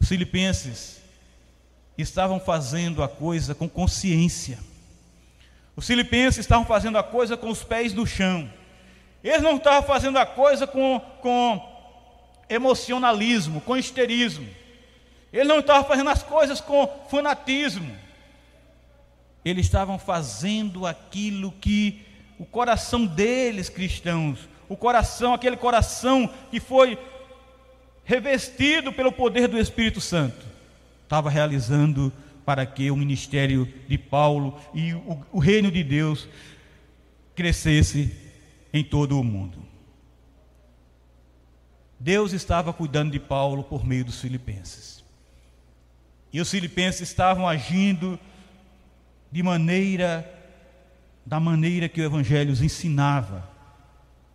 os 0.00 0.08
filipenses 0.08 1.01
estavam 2.08 2.40
fazendo 2.40 3.02
a 3.02 3.08
coisa 3.08 3.54
com 3.54 3.68
consciência. 3.68 4.58
Os 5.74 5.86
filipenses 5.86 6.38
estavam 6.38 6.64
fazendo 6.64 6.98
a 6.98 7.02
coisa 7.02 7.36
com 7.36 7.48
os 7.48 7.64
pés 7.64 7.94
no 7.94 8.06
chão. 8.06 8.50
Eles 9.22 9.42
não 9.42 9.56
estavam 9.56 9.82
fazendo 9.82 10.18
a 10.18 10.26
coisa 10.26 10.66
com, 10.66 11.00
com 11.20 11.72
emocionalismo, 12.48 13.60
com 13.60 13.76
histerismo. 13.76 14.48
Eles 15.32 15.48
não 15.48 15.60
estavam 15.60 15.84
fazendo 15.84 16.10
as 16.10 16.22
coisas 16.22 16.60
com 16.60 16.86
fanatismo. 17.08 17.96
Eles 19.44 19.66
estavam 19.66 19.98
fazendo 19.98 20.86
aquilo 20.86 21.52
que 21.52 22.04
o 22.38 22.44
coração 22.44 23.06
deles, 23.06 23.68
cristãos, 23.68 24.48
o 24.68 24.76
coração, 24.76 25.32
aquele 25.32 25.56
coração 25.56 26.28
que 26.50 26.60
foi 26.60 26.98
revestido 28.04 28.92
pelo 28.92 29.12
poder 29.12 29.48
do 29.48 29.58
Espírito 29.58 30.00
Santo, 30.00 30.44
estava 31.12 31.28
realizando 31.28 32.10
para 32.42 32.64
que 32.64 32.90
o 32.90 32.96
ministério 32.96 33.70
de 33.86 33.98
Paulo 33.98 34.58
e 34.72 34.94
o, 34.94 35.22
o 35.30 35.38
reino 35.38 35.70
de 35.70 35.84
Deus 35.84 36.26
crescesse 37.34 38.16
em 38.72 38.82
todo 38.82 39.20
o 39.20 39.22
mundo. 39.22 39.58
Deus 42.00 42.32
estava 42.32 42.72
cuidando 42.72 43.12
de 43.12 43.20
Paulo 43.20 43.62
por 43.62 43.84
meio 43.84 44.06
dos 44.06 44.22
filipenses. 44.22 45.04
E 46.32 46.40
os 46.40 46.50
filipenses 46.50 47.02
estavam 47.02 47.46
agindo 47.46 48.18
de 49.30 49.42
maneira 49.42 50.26
da 51.26 51.38
maneira 51.38 51.90
que 51.90 52.00
o 52.00 52.04
evangelho 52.04 52.50
os 52.50 52.62
ensinava, 52.62 53.46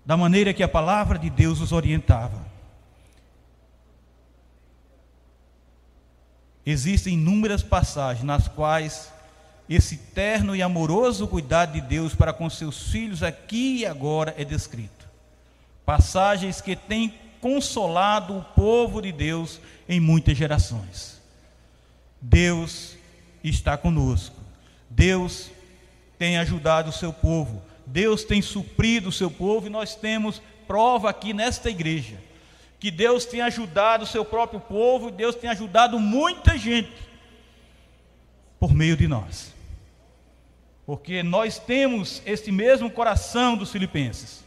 da 0.05 0.15
maneira 0.15 0.53
que 0.53 0.61
a 0.61 0.67
palavra 0.67 1.17
de 1.17 1.29
Deus 1.31 1.59
os 1.59 1.71
orientava. 1.71 2.45
Existem 6.69 7.13
inúmeras 7.13 7.63
passagens 7.63 8.25
nas 8.25 8.49
quais 8.49 9.10
esse 9.69 9.95
terno 9.95 10.53
e 10.53 10.62
amoroso 10.62 11.25
cuidado 11.25 11.71
de 11.71 11.80
Deus 11.80 12.13
para 12.13 12.34
com 12.34 12.49
seus 12.49 12.91
filhos 12.91 13.23
aqui 13.23 13.77
e 13.77 13.86
agora 13.86 14.36
é 14.38 14.43
descrito. 14.43 15.08
Passagens 15.86 16.60
que 16.60 16.75
têm 16.75 17.13
consolado 17.39 18.38
o 18.38 18.43
povo 18.43 19.01
de 19.01 19.13
Deus 19.13 19.62
em 19.88 20.01
muitas 20.01 20.38
gerações. 20.38 21.21
Deus 22.19 22.97
está 23.41 23.77
conosco. 23.77 24.36
Deus 24.89 25.49
tem 26.19 26.38
ajudado 26.38 26.89
o 26.89 26.93
seu 26.93 27.13
povo. 27.13 27.62
Deus 27.86 28.25
tem 28.25 28.41
suprido 28.41 29.08
o 29.08 29.13
seu 29.13 29.32
povo 29.32 29.67
e 29.67 29.69
nós 29.69 29.95
temos 29.95 30.41
prova 30.67 31.10
aqui 31.10 31.34
nesta 31.34 31.69
igreja 31.69 32.26
que 32.79 32.91
Deus 32.91 33.25
tem 33.25 33.41
ajudado 33.41 34.03
o 34.03 34.07
seu 34.07 34.23
próprio 34.23 34.59
povo, 34.59 35.09
Deus 35.09 35.35
tem 35.35 35.49
ajudado 35.49 35.99
muita 35.99 36.57
gente 36.57 36.91
por 38.59 38.73
meio 38.73 38.95
de 38.95 39.07
nós. 39.07 39.53
Porque 40.85 41.21
nós 41.23 41.59
temos 41.59 42.21
esse 42.25 42.51
mesmo 42.51 42.89
coração 42.89 43.57
dos 43.57 43.71
filipenses, 43.71 44.43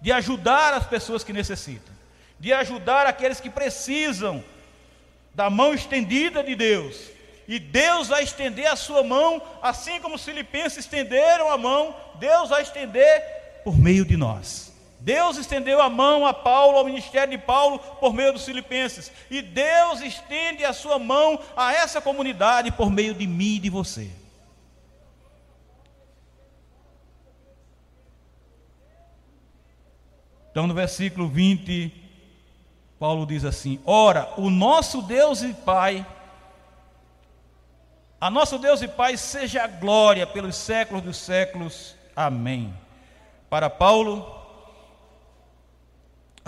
de 0.00 0.12
ajudar 0.12 0.74
as 0.74 0.86
pessoas 0.86 1.24
que 1.24 1.32
necessitam, 1.32 1.94
de 2.38 2.52
ajudar 2.52 3.06
aqueles 3.06 3.40
que 3.40 3.48
precisam 3.48 4.44
da 5.34 5.48
mão 5.48 5.72
estendida 5.72 6.42
de 6.42 6.54
Deus. 6.54 6.96
E 7.46 7.58
Deus 7.58 8.08
vai 8.08 8.22
estender 8.22 8.66
a 8.66 8.76
sua 8.76 9.02
mão, 9.02 9.40
assim 9.62 10.00
como 10.00 10.16
os 10.16 10.24
filipenses 10.24 10.80
estenderam 10.80 11.50
a 11.50 11.56
mão, 11.56 11.96
Deus 12.16 12.50
vai 12.50 12.62
estender 12.62 13.22
por 13.64 13.78
meio 13.78 14.04
de 14.04 14.16
nós. 14.16 14.67
Deus 15.00 15.36
estendeu 15.36 15.80
a 15.80 15.88
mão 15.88 16.26
a 16.26 16.34
Paulo, 16.34 16.78
ao 16.78 16.84
ministério 16.84 17.30
de 17.30 17.38
Paulo, 17.38 17.78
por 17.78 18.12
meio 18.12 18.32
dos 18.32 18.44
Filipenses. 18.44 19.12
E 19.30 19.40
Deus 19.40 20.00
estende 20.00 20.64
a 20.64 20.72
sua 20.72 20.98
mão 20.98 21.40
a 21.56 21.72
essa 21.72 22.00
comunidade 22.00 22.72
por 22.72 22.90
meio 22.90 23.14
de 23.14 23.26
mim 23.26 23.56
e 23.56 23.60
de 23.60 23.70
você. 23.70 24.10
Então, 30.50 30.66
no 30.66 30.74
versículo 30.74 31.28
20, 31.28 31.92
Paulo 32.98 33.24
diz 33.24 33.44
assim: 33.44 33.80
Ora, 33.84 34.32
o 34.36 34.50
nosso 34.50 35.00
Deus 35.00 35.42
e 35.42 35.54
Pai, 35.54 36.04
a 38.20 38.28
nosso 38.28 38.58
Deus 38.58 38.82
e 38.82 38.88
Pai 38.88 39.16
seja 39.16 39.62
a 39.62 39.68
glória 39.68 40.26
pelos 40.26 40.56
séculos 40.56 41.04
dos 41.04 41.16
séculos. 41.16 41.94
Amém. 42.16 42.74
Para 43.48 43.70
Paulo, 43.70 44.37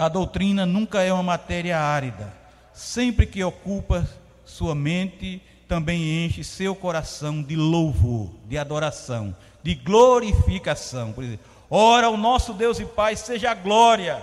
a 0.00 0.08
doutrina 0.08 0.64
nunca 0.64 1.02
é 1.02 1.12
uma 1.12 1.22
matéria 1.22 1.78
árida. 1.78 2.32
Sempre 2.72 3.26
que 3.26 3.44
ocupa 3.44 4.08
sua 4.46 4.74
mente, 4.74 5.42
também 5.68 6.24
enche 6.24 6.42
seu 6.42 6.74
coração 6.74 7.42
de 7.42 7.54
louvor, 7.54 8.30
de 8.46 8.56
adoração, 8.56 9.36
de 9.62 9.74
glorificação. 9.74 11.12
Por 11.12 11.22
exemplo, 11.22 11.44
ora 11.68 12.08
o 12.08 12.16
nosso 12.16 12.54
Deus 12.54 12.80
e 12.80 12.86
Pai 12.86 13.14
seja 13.14 13.50
a 13.50 13.54
glória 13.54 14.22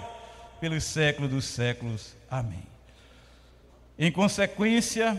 pelos 0.60 0.84
séculos 0.84 1.30
dos 1.30 1.46
séculos. 1.46 2.16
Amém. 2.28 2.63
Em 4.00 4.12
consequência, 4.12 5.16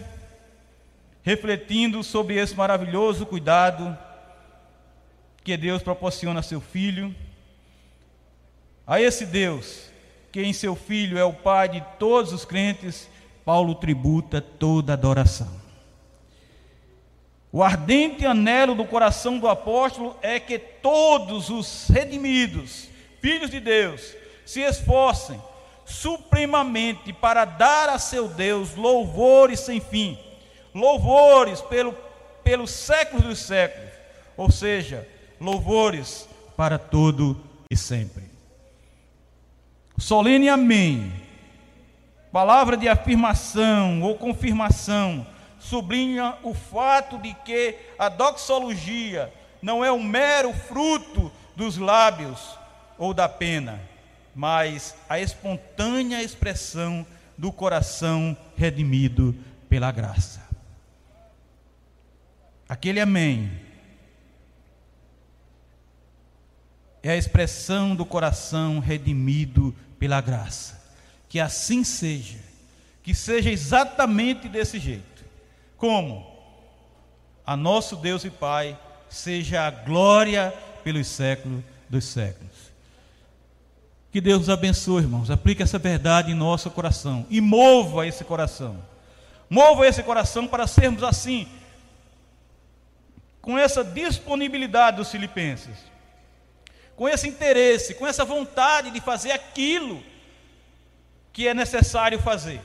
refletindo 1.23 2.03
sobre 2.03 2.35
esse 2.35 2.57
maravilhoso 2.57 3.25
cuidado 3.25 3.97
que 5.45 5.57
Deus 5.57 5.85
proporciona 5.85 6.41
a 6.41 6.43
seu 6.43 6.61
filho, 6.61 7.15
a 8.85 9.01
esse 9.01 9.25
Deus 9.25 9.89
que 10.31 10.43
em 10.43 10.53
seu 10.53 10.77
Filho 10.77 11.19
é 11.19 11.25
o 11.25 11.33
Pai 11.33 11.69
de 11.69 11.83
todos 11.99 12.33
os 12.33 12.45
crentes, 12.45 13.09
Paulo 13.45 13.75
tributa 13.75 14.41
toda 14.41 14.93
adoração. 14.93 15.49
O 17.51 17.63
ardente 17.63 18.27
anelo 18.27 18.75
do 18.75 18.85
coração 18.85 19.39
do 19.39 19.49
apóstolo 19.49 20.17
é 20.21 20.39
que 20.39 20.59
todos 20.59 21.49
os 21.49 21.89
redimidos, 21.89 22.89
filhos 23.23 23.51
de 23.51 23.59
Deus, 23.59 24.15
se 24.45 24.61
esforcem 24.61 25.43
supremamente 25.87 27.11
para 27.11 27.47
dar 27.47 27.89
a 27.89 27.99
seu 27.99 28.29
Deus 28.29 28.75
louvores 28.75 29.61
sem 29.61 29.81
fim, 29.81 30.19
louvores 30.75 31.63
pelo, 31.63 31.97
pelos 32.45 32.71
séculos 32.71 33.25
dos 33.25 33.39
séculos, 33.39 33.91
ou 34.37 34.51
seja, 34.51 35.09
louvores 35.41 36.29
para 36.55 36.79
todo 36.79 37.41
e 37.71 37.77
sempre 37.77 38.28
solene 39.99 40.49
amém, 40.49 41.13
palavra 42.31 42.77
de 42.77 42.89
afirmação 42.89 44.01
ou 44.03 44.17
confirmação, 44.17 45.27
sublinha 45.59 46.37
o 46.43 46.55
fato 46.55 47.19
de 47.19 47.35
que 47.45 47.75
a 47.99 48.09
doxologia 48.09 49.33
não 49.61 49.85
é 49.85 49.91
um 49.91 50.03
mero 50.03 50.53
fruto 50.53 51.33
dos 51.57 51.77
lábios 51.77 52.57
ou 52.97 53.13
da 53.13 53.29
pena, 53.29 53.81
mas 54.35 54.95
a 55.09 55.19
espontânea 55.19 56.23
expressão 56.23 57.05
do 57.37 57.51
coração 57.51 58.37
redimido 58.57 59.35
pela 59.69 59.91
graça. 59.91 60.47
Aquele 62.69 63.01
amém 63.01 63.51
é 67.03 67.11
a 67.11 67.17
expressão 67.17 67.97
do 67.97 68.05
coração 68.05 68.79
redimido 68.81 69.75
pela 69.99 70.21
graça. 70.21 70.79
Que 71.29 71.41
assim 71.41 71.85
seja, 71.85 72.39
que 73.03 73.15
seja 73.15 73.51
exatamente 73.51 74.49
desse 74.49 74.79
jeito. 74.79 75.25
Como? 75.77 76.27
A 77.45 77.57
nosso 77.57 77.97
Deus 77.97 78.25
e 78.25 78.31
Pai 78.31 78.79
seja 79.09 79.67
a 79.67 79.71
glória 79.71 80.53
pelos 80.83 81.07
séculos 81.07 81.63
dos 81.89 82.05
séculos. 82.05 82.69
Que 84.11 84.21
Deus 84.21 84.41
nos 84.41 84.51
abençoe, 84.51 85.03
irmãos. 85.03 85.31
Aplique 85.31 85.63
essa 85.63 85.79
verdade 85.79 86.33
em 86.33 86.35
nosso 86.35 86.71
coração 86.71 87.27
e 87.29 87.41
mova 87.41 88.07
esse 88.07 88.25
coração. 88.25 88.83
Mova 89.51 89.87
esse 89.87 90.03
coração 90.03 90.47
para 90.47 90.67
sermos 90.67 91.03
assim, 91.03 91.49
com 93.41 93.59
essa 93.59 93.83
disponibilidade 93.83 94.99
dos 94.99 95.11
filipenses, 95.11 95.77
com 96.99 97.09
esse 97.09 97.29
interesse, 97.29 97.95
com 97.95 98.05
essa 98.05 98.25
vontade 98.25 98.91
de 98.91 99.01
fazer 99.01 99.31
aquilo 99.31 100.03
que 101.33 101.47
é 101.47 101.55
necessário 101.55 102.19
fazer. 102.19 102.61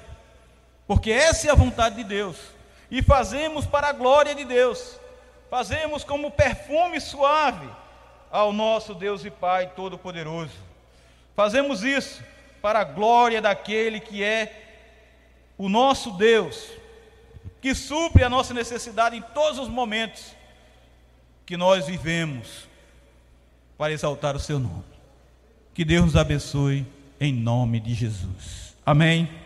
Porque 0.88 1.12
essa 1.12 1.48
é 1.48 1.52
a 1.52 1.56
vontade 1.56 1.98
de 1.98 2.04
Deus. 2.04 2.38
E 2.90 3.04
fazemos 3.04 3.68
para 3.68 3.90
a 3.90 3.92
glória 3.92 4.34
de 4.34 4.44
Deus. 4.44 5.00
Fazemos 5.52 6.04
como 6.04 6.32
perfume 6.32 7.00
suave 7.00 7.70
ao 8.32 8.52
nosso 8.52 8.96
Deus 8.96 9.24
e 9.24 9.30
Pai 9.30 9.72
Todo-Poderoso. 9.76 10.58
Fazemos 11.36 11.84
isso 11.84 12.24
para 12.60 12.80
a 12.80 12.84
glória 12.84 13.40
daquele 13.40 14.00
que 14.00 14.24
é 14.24 14.80
o 15.60 15.70
nosso 15.70 16.10
Deus, 16.10 16.72
que 17.62 17.76
supre 17.76 18.24
a 18.24 18.30
nossa 18.30 18.52
necessidade 18.52 19.16
em 19.16 19.22
todos 19.22 19.60
os 19.60 19.68
momentos 19.68 20.36
que 21.46 21.56
nós 21.56 21.86
vivemos 21.86 22.73
para 23.78 23.94
exaltar 23.94 24.36
o 24.36 24.40
seu 24.40 24.60
nome. 24.60 24.84
Que 25.74 25.84
Deus 25.84 26.06
nos 26.06 26.16
abençoe 26.16 26.86
em 27.20 27.34
nome 27.34 27.80
de 27.80 27.94
Jesus. 27.94 28.76
Amém. 28.86 29.42